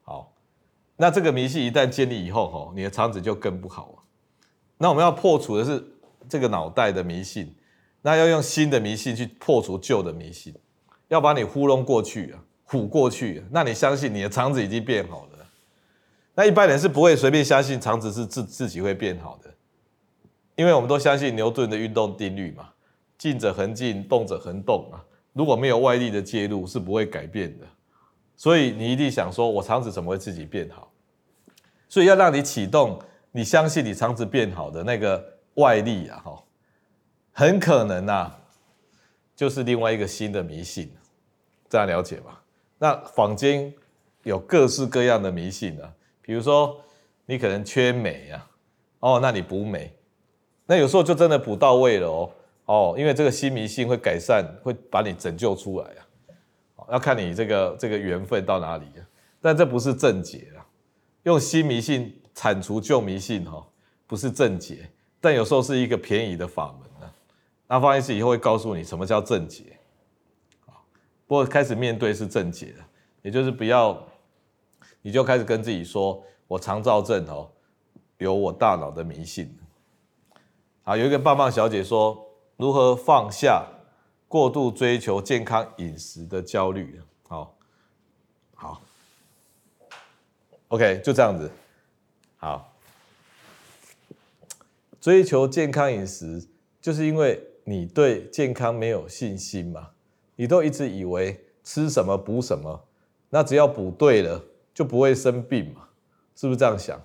[0.02, 0.34] 好，
[0.98, 4.04] 那这个迷信一旦建立以后哈，你的肠子就更不好了。
[4.80, 5.93] 那我们要破除的是。
[6.30, 7.56] 这个脑袋的迷信，
[8.02, 10.54] 那要用新的迷信去破除旧的迷信，
[11.08, 15.48] 要把你糊弄过去啊，唬过去，那你相信你的肠子已经变好了？
[16.36, 19.54] 那一般人是不会随便相信肠子是自自己会变好的，
[20.56, 22.70] 因为我们都相信牛顿的运动定律嘛，
[23.18, 25.04] 静者恒静，动者恒动啊。
[25.34, 27.66] 如果没有外力的介入，是不会改变的。
[28.36, 30.92] 所以你一定想说，我肠子怎么会自己变好？
[31.88, 33.00] 所以要让你启动，
[33.32, 35.33] 你相信你肠子变好的那个。
[35.56, 36.44] 外力啊，哈，
[37.32, 38.40] 很可能啊，
[39.36, 40.92] 就是另外一个新的迷信，
[41.70, 42.40] 这样了解吗？
[42.80, 43.74] 那坊间
[44.24, 46.82] 有各式各样的迷信啊，比如说
[47.26, 48.50] 你可能缺镁啊，
[49.00, 49.92] 哦，那你补镁，
[50.66, 52.32] 那有时候就真的补到位了哦，
[52.66, 59.06] 哦，因为这个新迷信会改善，会把你拯救出来啊，要看你这个这个缘分到哪里啊，
[59.40, 60.66] 但这不是正解啊，
[61.24, 63.66] 用新迷信铲除旧迷信哈，
[64.08, 64.90] 不是正解。
[65.24, 67.10] 但有时候是一个便宜的法门呢。
[67.66, 69.80] 那方医师以后会告诉你什么叫正解，
[71.26, 72.84] 不过开始面对是正解的，
[73.22, 73.98] 也就是不要，
[75.02, 77.50] 你就开始跟自己说，我常躁症哦，
[78.18, 79.58] 有我大脑的迷信。
[80.84, 83.66] 啊，有一个棒棒小姐说，如何放下
[84.28, 87.02] 过度追求健康饮食的焦虑？
[87.30, 87.56] 好，
[88.56, 88.82] 好
[90.68, 91.50] ，OK，就这样子，
[92.36, 92.73] 好。
[95.04, 96.48] 追求健康饮食，
[96.80, 99.90] 就是因为你对健康没有信心嘛？
[100.38, 102.86] 你都一直以为吃什么补什么，
[103.30, 104.42] 那只要补对了
[104.74, 105.90] 就不会生病嘛？
[106.38, 107.04] 是不是这样想？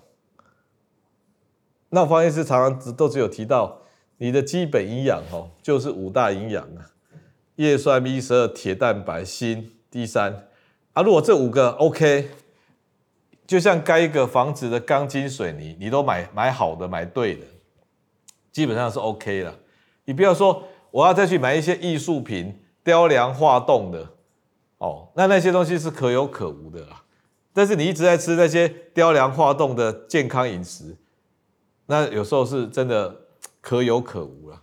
[1.89, 3.81] 那方医师常常都只有提到
[4.17, 6.91] 你的基本营养哦，就是五大营养啊：
[7.57, 10.47] 叶酸、B 十二、铁、蛋白、锌、D 三
[10.93, 11.03] 啊。
[11.03, 12.29] 如果这五个 OK，
[13.45, 17.45] 就像盖一个房子的钢筋水泥，你都买买好的，买对的。
[18.59, 19.57] 基本上是 OK 了，
[20.03, 24.05] 你不要说我要再去买一些艺术品、雕梁画栋的
[24.79, 27.03] 哦，那那些东西是可有可无的啦。
[27.53, 30.97] 但是你一直在吃那些雕梁画栋的健康饮食，
[31.85, 33.15] 那有时候是真的
[33.61, 34.61] 可有可无了。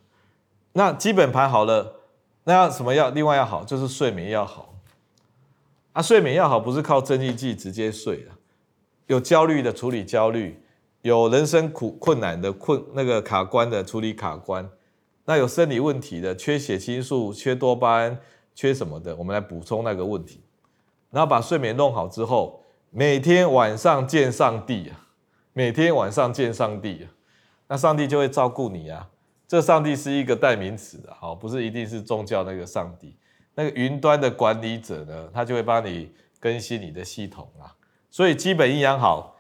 [0.75, 1.95] 那基本盘好了，
[2.45, 4.75] 那要什么要另外要好，就是睡眠要好。
[5.95, 8.35] 啊，睡眠要好不是靠镇静剂直接睡了，
[9.07, 10.63] 有焦虑的处理焦虑。
[11.07, 14.69] 有人生苦困难的困那个卡关的处理卡关，
[15.25, 18.19] 那有生理问题的缺血清素、缺多巴胺、
[18.57, 20.43] 缺什么的，我们来补充那个问题，
[21.13, 25.07] 然后把睡眠弄好之后，每天晚上见上帝啊，
[25.53, 27.07] 每天晚上见上帝啊，
[27.69, 29.09] 那上帝就会照顾你啊。
[29.47, 33.17] 这上帝是一个代名词的，好，不是一定是宗教那个上帝，
[33.55, 37.71] 那个云端的管理者呢，他就会帮你更新你的系统啊。
[38.11, 39.36] 所以基本营养好。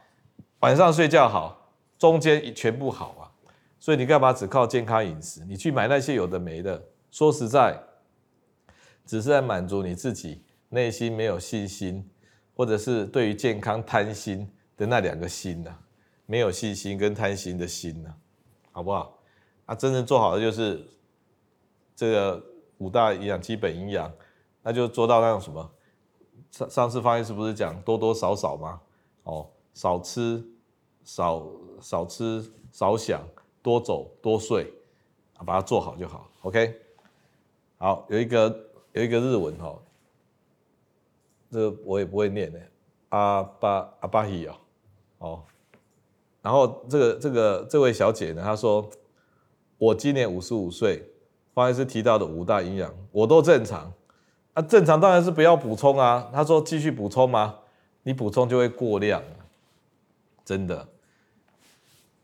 [0.67, 3.31] 晚上睡觉好，中间全部好啊。
[3.79, 5.45] 所以你干嘛只靠健康饮食？
[5.45, 7.81] 你去买那些有的没的，说实在，
[9.05, 12.11] 只是在满足你自己内心没有信心，
[12.57, 15.79] 或者是对于健康贪心的那两个心呐、啊，
[16.27, 18.17] 没有信心跟贪心的心呐、啊，
[18.73, 19.21] 好不好？
[19.67, 20.85] 啊，真正做好的就是
[21.95, 22.45] 这个
[22.79, 24.12] 五大营养、基本营养，
[24.64, 25.71] 那就做到那种什么？
[26.51, 28.81] 上上次方医师不是讲多多少少吗？
[29.23, 30.45] 哦，少吃，
[31.07, 31.46] 少
[31.80, 33.22] 少吃，少想。
[33.62, 34.72] 多走多睡，
[35.44, 36.30] 把它做好就好。
[36.42, 36.80] OK，
[37.78, 39.76] 好，有一个有一个日文哈，
[41.50, 42.61] 这个我也不会念的，
[43.09, 44.57] 阿巴阿巴希啊，
[45.18, 45.42] 哦，
[46.42, 48.88] 然后这个这个这位小姐呢，她说
[49.78, 51.04] 我今年五十五岁，
[51.52, 53.92] 方医师提到的五大营养我都正常，
[54.54, 56.30] 啊，正常当然是不要补充啊。
[56.32, 57.59] 她说继续补充吗？
[58.04, 59.20] 你补充就会过量，
[60.44, 60.86] 真的。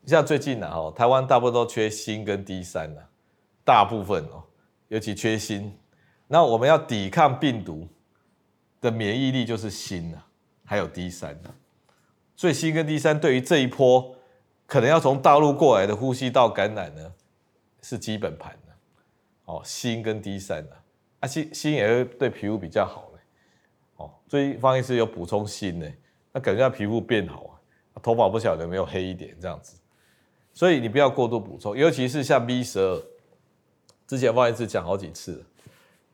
[0.06, 3.08] 像最近呢，哦，台湾大部分都缺锌跟 D 三了，
[3.64, 4.42] 大部分哦，
[4.88, 5.72] 尤其缺锌。
[6.26, 7.86] 那我们要抵抗病毒
[8.80, 10.26] 的免疫力就是锌啊，
[10.64, 11.54] 还有 D 三啊。
[12.34, 14.16] 所以锌跟 D 三对于这一波
[14.66, 17.12] 可能要从大陆过来的呼吸道感染呢，
[17.82, 18.72] 是基本盘的。
[19.44, 20.82] 哦，锌跟 D 三啊，
[21.20, 23.20] 啊锌锌也会对皮肤比较好嘞。
[23.96, 25.86] 哦，所以方医师有补充锌呢，
[26.32, 27.60] 那感觉皮肤变好
[27.94, 29.76] 啊，头发不晓得有没有黑一点这样子。
[30.54, 33.02] 所以你不要过度补充，尤其是像 B 十二，
[34.06, 35.44] 之前方医师讲好几次了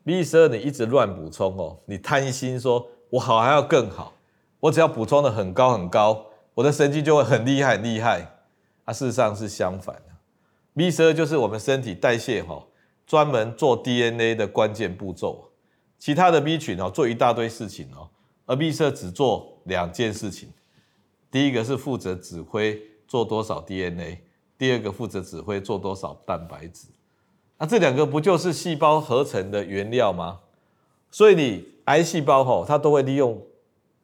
[0.05, 4.13] ，B 十二你一直乱补充哦，你贪心说我好还要更好，
[4.61, 8.39] 我只要补充的很高很高，我的神经就会很厉害很厉害，
[8.85, 10.15] 啊，事实上是相反的
[10.73, 12.65] ，B 十二就是我们身体代谢哈，
[13.05, 15.51] 专门做 DNA 的关键步骤，
[15.97, 18.09] 其他的 B 群哦做一大堆事情哦，
[18.45, 20.49] 而 B 十二只做两件事情，
[21.29, 24.21] 第一个是负责指挥做多少 DNA。
[24.59, 26.89] 第二个负责指挥做多少蛋白质，
[27.57, 30.41] 那这两个不就是细胞合成的原料吗？
[31.09, 33.41] 所以你癌细胞吼，它都会利用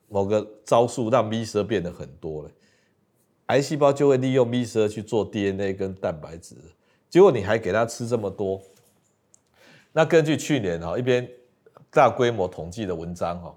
[0.07, 2.49] 某个招数让 B 十二变得很多了，
[3.47, 6.55] 癌细胞就会利用 B 十二去做 DNA 跟蛋白质，
[7.09, 8.61] 结果你还给它吃这么多，
[9.91, 11.29] 那根据去年哈一篇
[11.91, 13.53] 大规模统计的文章哈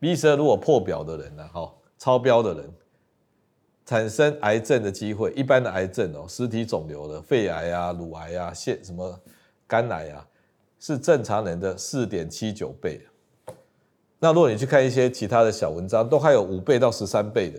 [0.00, 2.74] ，B 十二如果破表的人呢，哈超标的人。
[3.86, 9.20] 产生癌症的机会，一般的癌症哦，实体肿瘤的肺癌啊、乳癌啊、腺什么
[9.66, 10.26] 肝癌啊，
[10.78, 13.00] 是正常人的四点七九倍。
[14.20, 17.58] 那如果你去看一些其他的小文章，都还有五倍到十三倍的。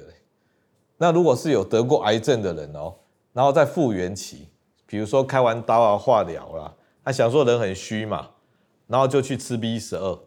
[0.97, 2.93] 那如果是有得过癌症的人哦，
[3.33, 4.47] 然后在复原期，
[4.85, 8.29] 比如说开完刀啊、化疗啦，他想说人很虚嘛，
[8.87, 10.19] 然后就去吃 B 十二，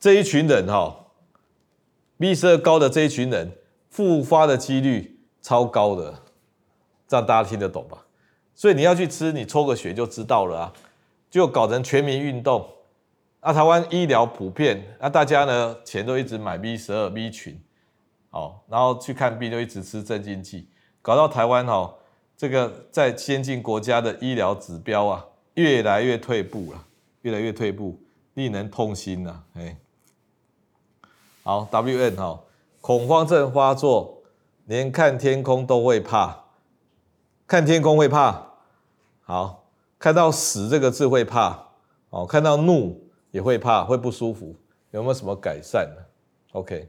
[0.00, 1.12] 这一群人哈
[2.18, 3.52] ，B 十二高的这一群人
[3.90, 5.15] 复发的几率。
[5.46, 6.12] 超高的，
[7.06, 8.04] 这样大家听得懂吧？
[8.52, 10.72] 所以你要去吃，你抽个血就知道了啊，
[11.30, 12.68] 就搞成全民运动。
[13.38, 17.62] 啊，台湾医疗普遍，那大家呢钱都一直买 B 十二 B 群，
[18.30, 20.68] 哦，然后去看病就一直吃镇静剂，
[21.00, 21.94] 搞到台湾哦，
[22.36, 25.24] 这个在先进国家的医疗指标啊，
[25.54, 26.84] 越来越退步了，
[27.22, 27.96] 越来越退步，
[28.34, 29.76] 令人痛心呐，哎。
[31.44, 32.40] 好，WN 哈，
[32.80, 34.15] 恐慌症发作。
[34.66, 36.44] 连看天空都会怕，
[37.46, 38.54] 看天空会怕，
[39.22, 41.68] 好，看到死这个字会怕，
[42.10, 44.56] 哦，看到怒也会怕，会不舒服，
[44.90, 46.02] 有没有什么改善呢
[46.50, 46.88] ？OK，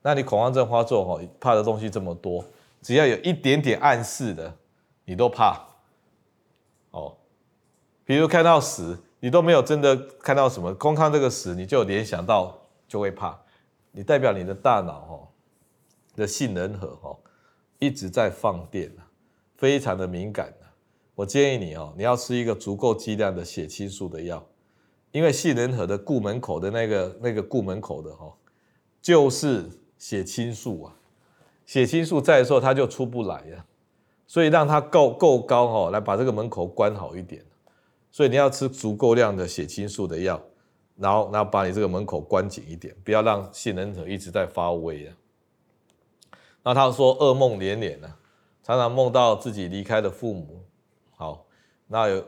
[0.00, 2.42] 那你恐慌症发作哈，怕的东西这么多，
[2.80, 4.54] 只要有一点点暗示的，
[5.04, 5.60] 你都怕，
[6.90, 7.14] 哦，
[8.06, 12.58] 比如看到死，你都没有真的看到什么，光看这个死，你就联想到
[12.88, 13.38] 就会怕，
[13.90, 15.26] 你代表你的大脑哈。
[16.16, 17.18] 的杏仁核哈
[17.78, 18.92] 一直在放电，
[19.56, 20.52] 非常的敏感。
[21.14, 24.46] 我建议你哦，你要吃一个足够剂量的血清素的药，
[25.12, 28.32] 因为杏仁核的固门口的那个那个固门口的哈，
[29.02, 30.96] 就是血清素啊。
[31.66, 33.64] 血清素在的时候它就出不来了，
[34.26, 37.44] 所以让它够够高哈，来把这个门口关好一点。
[38.10, 40.42] 所以你要吃足够量的血清素的药，
[40.96, 45.14] 然后然后把你这个门口关紧一点，不要让杏仁核一直在发威啊。
[46.62, 48.14] 那他说噩梦连连呢，
[48.62, 50.62] 常常梦到自己离开的父母，
[51.16, 51.46] 好，
[51.86, 52.22] 那有，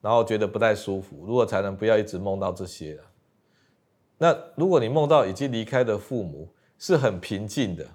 [0.00, 1.24] 然后觉得不太舒服。
[1.24, 3.02] 如果才能不要一直梦到这些了，
[4.18, 7.86] 那如果你梦到已经离开的父母是很平静的，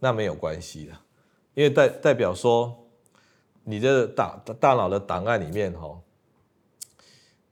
[0.00, 0.92] 那没有关系的，
[1.54, 2.76] 因为代代表说
[3.62, 5.96] 你的大大脑的档案里面哈，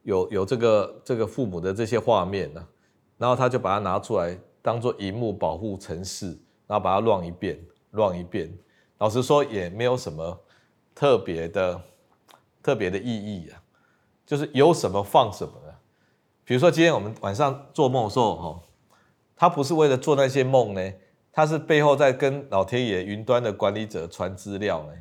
[0.03, 2.67] 有有这个这个父母的这些画面呢，
[3.17, 6.37] 然后他就把它拿出来当做荧幕保护程式。
[6.67, 7.59] 然后把它乱一遍，
[7.91, 8.53] 乱一遍，
[8.99, 10.41] 老实说也没有什么
[10.95, 11.81] 特别的
[12.63, 13.63] 特别的意义啊，
[14.27, 15.75] 就是有什么放什么的。
[16.45, 18.61] 比如说今天我们晚上做梦的时候，哈，
[19.37, 20.93] 他不是为了做那些梦呢，
[21.33, 24.93] 他是背后在跟老天爷云端的管理者传资料呢，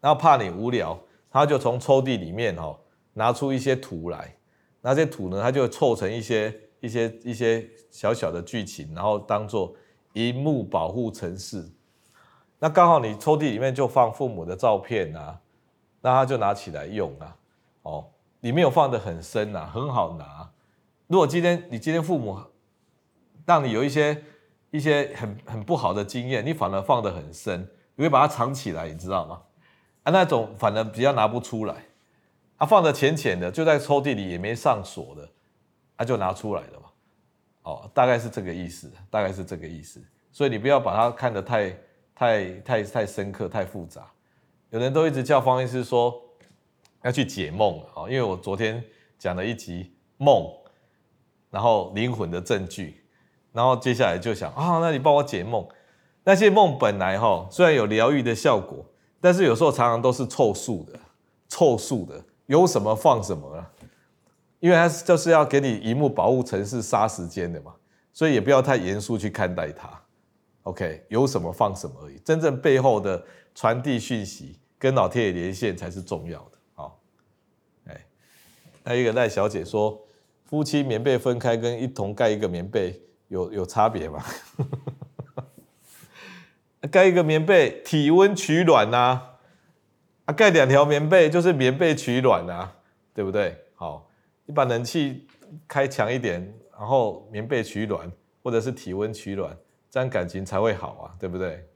[0.00, 0.98] 然后怕你无聊，
[1.30, 2.78] 他就从抽屉里面哈
[3.14, 4.36] 拿出一些图来，
[4.80, 9.74] 那些图呢，他就凑成一些一些一些小小的剧情，然后当做
[10.14, 11.70] 萤幕保护程式。
[12.58, 15.40] 那刚好你抽屉里面就放父母的照片啊，
[16.00, 17.36] 那他就拿起来用啊，
[17.82, 18.06] 哦，
[18.40, 20.48] 里面有放的很深啊，很好拿。
[21.08, 22.40] 如果今天你今天父母
[23.44, 24.22] 让你有一些
[24.70, 29.42] 一些很很不好的经验，你反而放的很深，你会把它藏起来，你知道吗？
[30.04, 31.74] 啊，那种反而比较拿不出来，
[32.58, 35.28] 啊，放的浅浅的，就在抽屉里也没上锁的，
[35.96, 36.91] 啊，就拿出来了嘛。
[37.62, 40.00] 哦，大概是这个意思，大概是这个意思。
[40.30, 41.76] 所以你不要把它看得太
[42.14, 44.10] 太太太深刻、太复杂。
[44.70, 46.14] 有人都一直叫方医师说
[47.02, 48.82] 要去解梦啊，因为我昨天
[49.18, 50.50] 讲了一集梦。
[51.50, 53.04] 然后灵魂的证据，
[53.52, 55.68] 然后接下来就想啊，那你帮我解梦。
[56.24, 58.82] 那些梦本来哈，虽然有疗愈的效果，
[59.20, 60.98] 但是有时候常常都是凑数的，
[61.48, 63.70] 凑数的，有什么放什么了。
[64.62, 67.74] 因为它就是要给你一幕保护城市杀时间的嘛，
[68.12, 69.90] 所以也不要太严肃去看待它。
[70.62, 73.20] OK，有什么放什么而已，真正背后的
[73.56, 76.58] 传递讯息跟老天爷连线才是重要的。
[76.74, 77.00] 好，
[77.88, 78.06] 哎，
[78.84, 80.00] 那一个赖小姐说。
[80.44, 84.22] 夫妻棉被分开跟一同盖一个棉被有有差别吗？
[86.90, 89.18] 盖一个棉被体温取暖呐，
[90.26, 92.68] 啊，盖两条棉被就是棉被取暖呐，
[93.14, 93.64] 对不对？
[94.52, 95.26] 把冷气
[95.66, 96.40] 开强一点，
[96.72, 98.10] 然后棉被取暖，
[98.42, 99.56] 或者是体温取暖，
[99.90, 101.68] 这样感情才会好啊，对不对？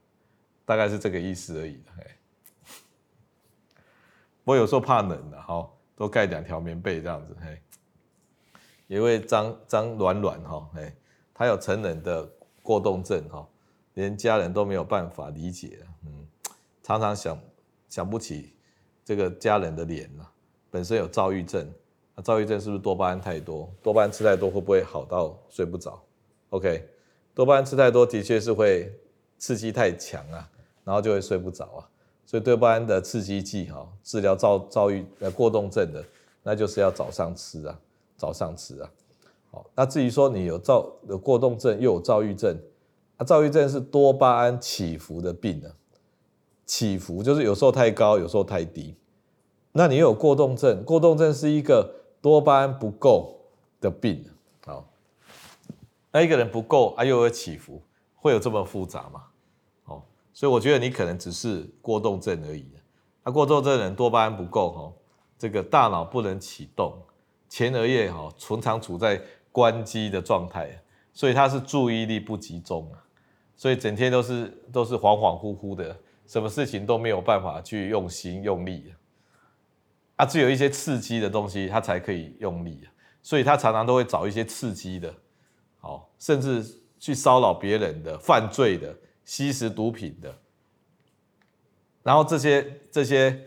[0.65, 1.83] 大概是这个意思而已。
[4.45, 7.61] 我有时候怕冷的，好，多盖两条棉被这样子，嘿。
[8.89, 10.95] 一位张张暖暖哈，哎，
[11.35, 12.25] 他有成人的
[12.63, 13.49] 过动症哈，
[13.95, 16.27] 连家人都没有办法理解，嗯，
[16.85, 17.41] 常常想
[17.89, 18.55] 想不起
[19.05, 20.09] 这个家人的脸，
[20.71, 21.69] 本身有躁郁症，
[22.17, 23.71] 那躁郁症是不是多巴胺太多？
[23.83, 26.03] 多巴胺吃太多会不会好到睡不着
[26.51, 26.89] ？OK，
[27.35, 28.93] 多巴胺吃太多的确是会
[29.39, 30.51] 刺激太强啊，
[30.83, 31.89] 然后就会睡不着啊。
[32.25, 36.03] 所以多巴胺的刺激剂哈，治疗躁躁郁呃过动症的，
[36.43, 37.79] 那就是要早上吃啊。
[38.19, 38.91] 早上吃啊，
[39.51, 42.59] 好，那至于说你有躁有过动症又有躁郁症，
[43.19, 45.71] 啊，躁郁症是多巴胺起伏的病呢，
[46.65, 48.95] 起伏就是有时候太高，有时候太低。
[49.73, 53.41] 那你又有过动症，过动症是一个多巴胺不够
[53.81, 54.25] 的病，
[54.65, 54.87] 好，
[56.11, 57.81] 那一个人不够啊，又有起伏，
[58.15, 59.25] 会有这么复杂吗？
[59.85, 62.67] 好，所以我觉得你可能只是过动症而已。
[63.23, 64.93] 那过动症的人多巴胺不够哈，
[65.39, 66.97] 这个大脑不能启动。
[67.49, 69.21] 前额叶哈，常常处在
[69.53, 72.99] 关机的状态，所以他是注意力不集中啊，
[73.57, 75.97] 所以整天都是都是恍恍惚惚的，
[76.27, 78.93] 什么事情都没有办法去用心用力，
[80.25, 82.81] 只有一些刺激的东西他才可以用力，
[83.23, 85.13] 所以他常常都会找一些刺激的，
[85.79, 86.65] 好，甚至
[86.99, 90.35] 去骚扰别人的、犯罪的、吸食毒品的，
[92.03, 93.41] 然后这些这些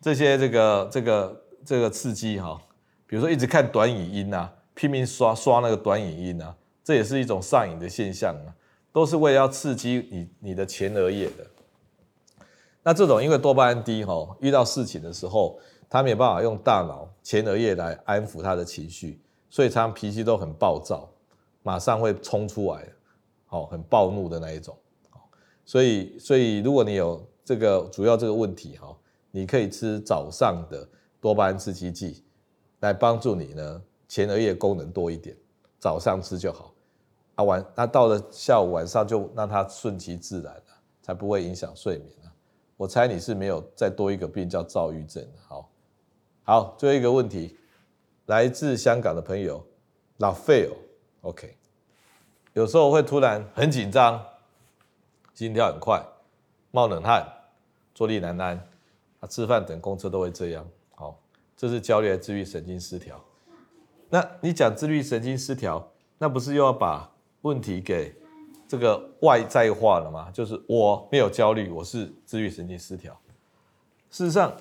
[0.00, 2.60] 这些这个这个这个刺激哈。
[3.06, 8.50] 比如说一直看短影音啊，拼命刷刷那个短影音啊，这也是一种上瘾的现象啊，
[8.92, 11.46] 都是为了要刺激你你的前额叶的。
[12.82, 15.58] 那这种因为多巴胺低哈，遇到事情的时候，
[15.88, 21.08] 他没有办法用大脑前额叶来安抚他的情绪，所以常常脾气都很暴躁，
[21.62, 22.88] 马上会冲出来，
[23.46, 24.76] 好，很暴怒的那一种。
[25.64, 28.96] 所以所以如果你有这个主要这个问题哈，
[29.30, 30.88] 你可以吃早上的
[31.20, 32.22] 多巴胺刺激剂。
[32.80, 35.34] 来帮助你呢，前额叶功能多一点，
[35.78, 36.74] 早上吃就好，
[37.34, 40.62] 啊晚，那到了下午晚上就让它顺其自然了，
[41.00, 42.10] 才不会影响睡眠。
[42.76, 45.26] 我猜你是没有再多一个病叫躁郁症。
[45.48, 45.70] 好，
[46.48, 47.56] 好，最后一个问题，
[48.26, 49.66] 来自香港的朋友
[50.18, 50.76] 老费哦
[51.22, 51.56] ，OK，
[52.52, 54.24] 有时候会突然很紧张，
[55.34, 56.00] 心跳很快，
[56.70, 57.26] 冒冷汗，
[57.96, 58.56] 坐立难安，
[59.18, 60.64] 啊，吃饭等公车都会这样。
[60.94, 61.20] 好
[61.56, 63.20] 这是焦虑的自律神经失调。
[64.08, 65.84] 那你讲自律神经失调，
[66.16, 68.14] 那不是又要把问题给
[68.68, 70.30] 这个外在化了吗？
[70.30, 73.20] 就是我没有焦虑，我是自律神经失调。
[74.10, 74.56] 事实上，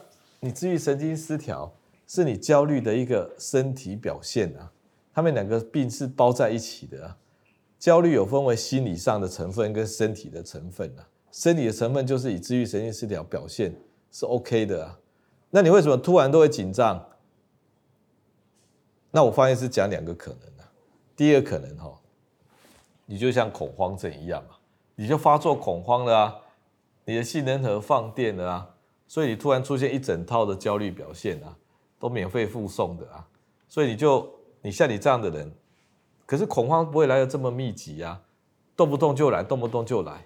[0.45, 1.73] 你自愈神经失调
[2.05, 4.71] 是你焦虑的一个身体表现啊。
[5.11, 7.17] 他们两个病是包在一起的啊。
[7.79, 11.07] 焦虑有分为心理上的成分跟身体的成分啊。
[11.31, 13.75] 身体的成分就是以自愈神经失调表现
[14.11, 14.99] 是 OK 的啊。
[15.49, 17.03] 那你为什么突然都会紧张？
[19.09, 20.69] 那我发现是讲两个可能啊。
[21.15, 21.99] 第一个可能哈，
[23.07, 24.57] 你就像恐慌症一样嘛，
[24.93, 26.35] 你就发作恐慌了啊，
[27.05, 28.74] 你的杏仁核放电了啊，
[29.07, 31.55] 所以你突然出现一整套的焦虑表现啊，
[31.99, 33.27] 都免费附送的啊，
[33.67, 34.27] 所以你就
[34.61, 35.53] 你像你这样的人，
[36.25, 38.21] 可是恐慌不会来的这么密集啊，
[38.75, 40.25] 动不动就来，动不动就来，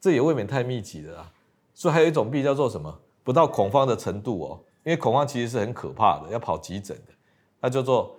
[0.00, 1.32] 这也未免太密集了啊。
[1.74, 3.00] 所以还有一种病叫做什么？
[3.22, 7.12] 不到恐慌的程度哦，因为恐慌其实是很可怕的，要跑急诊的，
[7.60, 8.16] 那叫做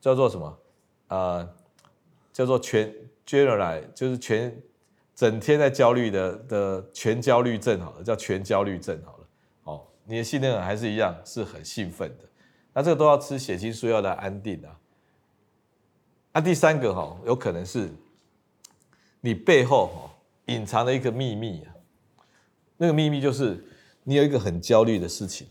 [0.00, 0.58] 叫做什么？
[1.08, 1.48] 呃，
[2.32, 2.94] 叫做全
[3.26, 4.56] general，就是全
[5.14, 9.21] 整天在焦虑的的全焦虑症好了，叫全焦虑症好了。
[10.04, 12.24] 你的信任还是一样是很兴奋的，
[12.72, 14.78] 那这个都要吃血清素药来安定啊。
[16.32, 17.90] 那第三个哈，有可能是
[19.20, 20.10] 你背后哈
[20.46, 21.74] 隐藏了一个秘密啊，
[22.76, 23.64] 那个秘密就是。
[24.04, 25.46] 你有一个很焦虑的事情，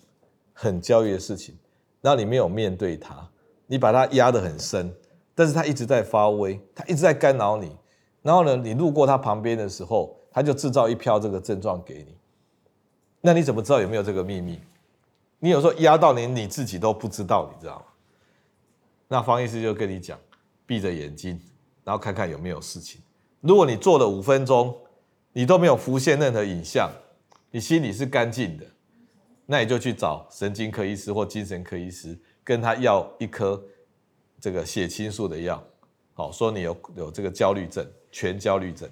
[0.51, 1.57] 很焦虑的事情，
[2.01, 3.25] 然后你没有面对它，
[3.65, 4.93] 你把它压得很深，
[5.33, 7.73] 但是它一直在发威，它一直在干扰你。
[8.21, 12.17] 然后呢，你路过它旁边的时候，它就制造一票这个症状给你。
[13.21, 14.59] 那你怎么知道有没有这个秘密？
[15.39, 17.85] 你有时候压到连你自己都不知道，你知道吗？
[19.07, 20.19] 那方医师就跟你讲，
[20.65, 21.39] 闭着眼睛，
[21.83, 23.01] 然后看看有没有事情。
[23.41, 24.75] 如果你做了五分钟，
[25.33, 26.89] 你都没有浮现任何影像。
[27.51, 28.65] 你心里是干净的，
[29.45, 33.61] 那你就去找神经科医师或精神科医师，跟他要一颗
[34.39, 35.61] 这个血清素的药，
[36.13, 38.89] 好，说你有有这个焦虑症，全焦虑症。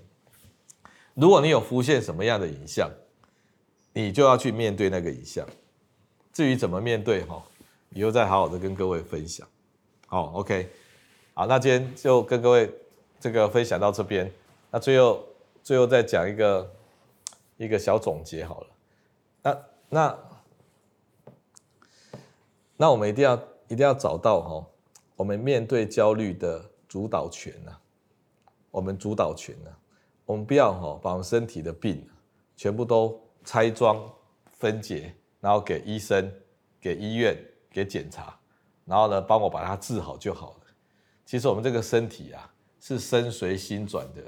[1.14, 2.92] 如果你有浮现什么样的影像，
[4.02, 5.45] 你就要去面对那个影像。
[6.32, 7.43] 至于怎么面对，哈，
[7.91, 9.47] 以后再好好的跟各位分享。
[10.08, 10.70] 好，OK，
[11.34, 12.72] 好，那今天就跟各位
[13.20, 14.32] 这个分享到这边。
[14.72, 15.26] 那最后
[15.64, 16.76] 最后再讲一个。
[17.62, 18.68] 一个小总结好了，
[19.43, 20.20] 那那
[22.78, 23.36] 那我们一定要
[23.68, 24.66] 一定要找到哈，
[25.18, 27.76] 我们面对焦虑的主导权呐，
[28.72, 29.72] 我们主导权呐，
[30.24, 32.08] 我们不要哈把我们身体的病
[32.56, 34.00] 全部都拆装
[34.60, 36.32] 分解，然后给医生、
[36.80, 37.36] 给医院、
[37.72, 38.39] 给检查，
[38.86, 40.68] 然后呢帮我把它治好就好了。
[41.26, 44.22] 其实我们这个身体啊是身随心转的，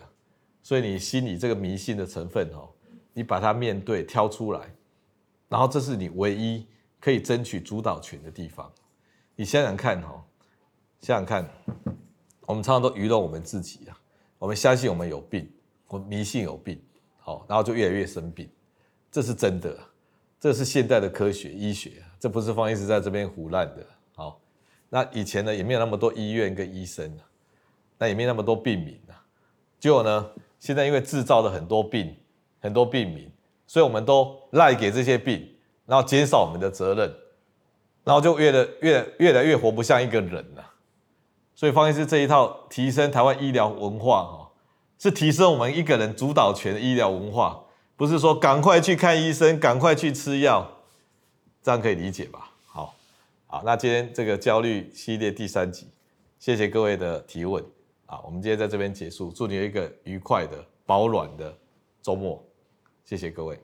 [0.63, 2.67] 所以你心里这个迷信的成分哦。
[3.13, 4.73] 你把它面对挑出来，
[5.47, 6.65] 然后这是你唯一
[6.99, 8.73] 可以争取主导权的地方。
[9.35, 10.23] 你想想看哦，
[10.99, 11.47] 想想看，
[12.47, 13.95] 我们常常都愚弄我们自己啊，
[14.39, 15.47] 我们相信我们有病，
[15.89, 16.81] 我们迷信有病，
[17.19, 18.49] 好，然后就越来越生病，
[19.11, 19.77] 这是真的，
[20.39, 23.85] 这是现代的科学医学，这不是方医师在这边胡乱的。
[24.15, 24.39] 好，
[24.89, 27.15] 那以前呢也没有那么多医院跟医生，
[27.97, 29.19] 那也没那么多病民啊，
[29.79, 32.15] 结果呢，现在因为制造了很多病。
[32.63, 33.27] 很多病民，
[33.65, 35.49] 所以我们都赖给这些病，
[35.87, 37.11] 然后减少我们的责任，
[38.03, 40.63] 然后就越来越越来越活不像一个人了。
[41.55, 44.51] 所以方医师这一套提升台湾医疗文化，哈，
[44.99, 47.63] 是提升我们一个人主导权的医疗文化，
[48.01, 50.67] 不是说赶快去看医生，赶快去吃药，
[51.61, 52.49] 这样可以理解吧？
[52.65, 52.95] 好，
[53.45, 55.87] 好，那今天这个焦虑系列第三集，
[56.39, 57.63] 谢谢各位的提问，
[58.07, 61.55] 啊，我们今天在这边结束，祝你有一个愉快的、保暖的
[62.01, 62.43] 周末。
[63.05, 63.59] 谢谢各位。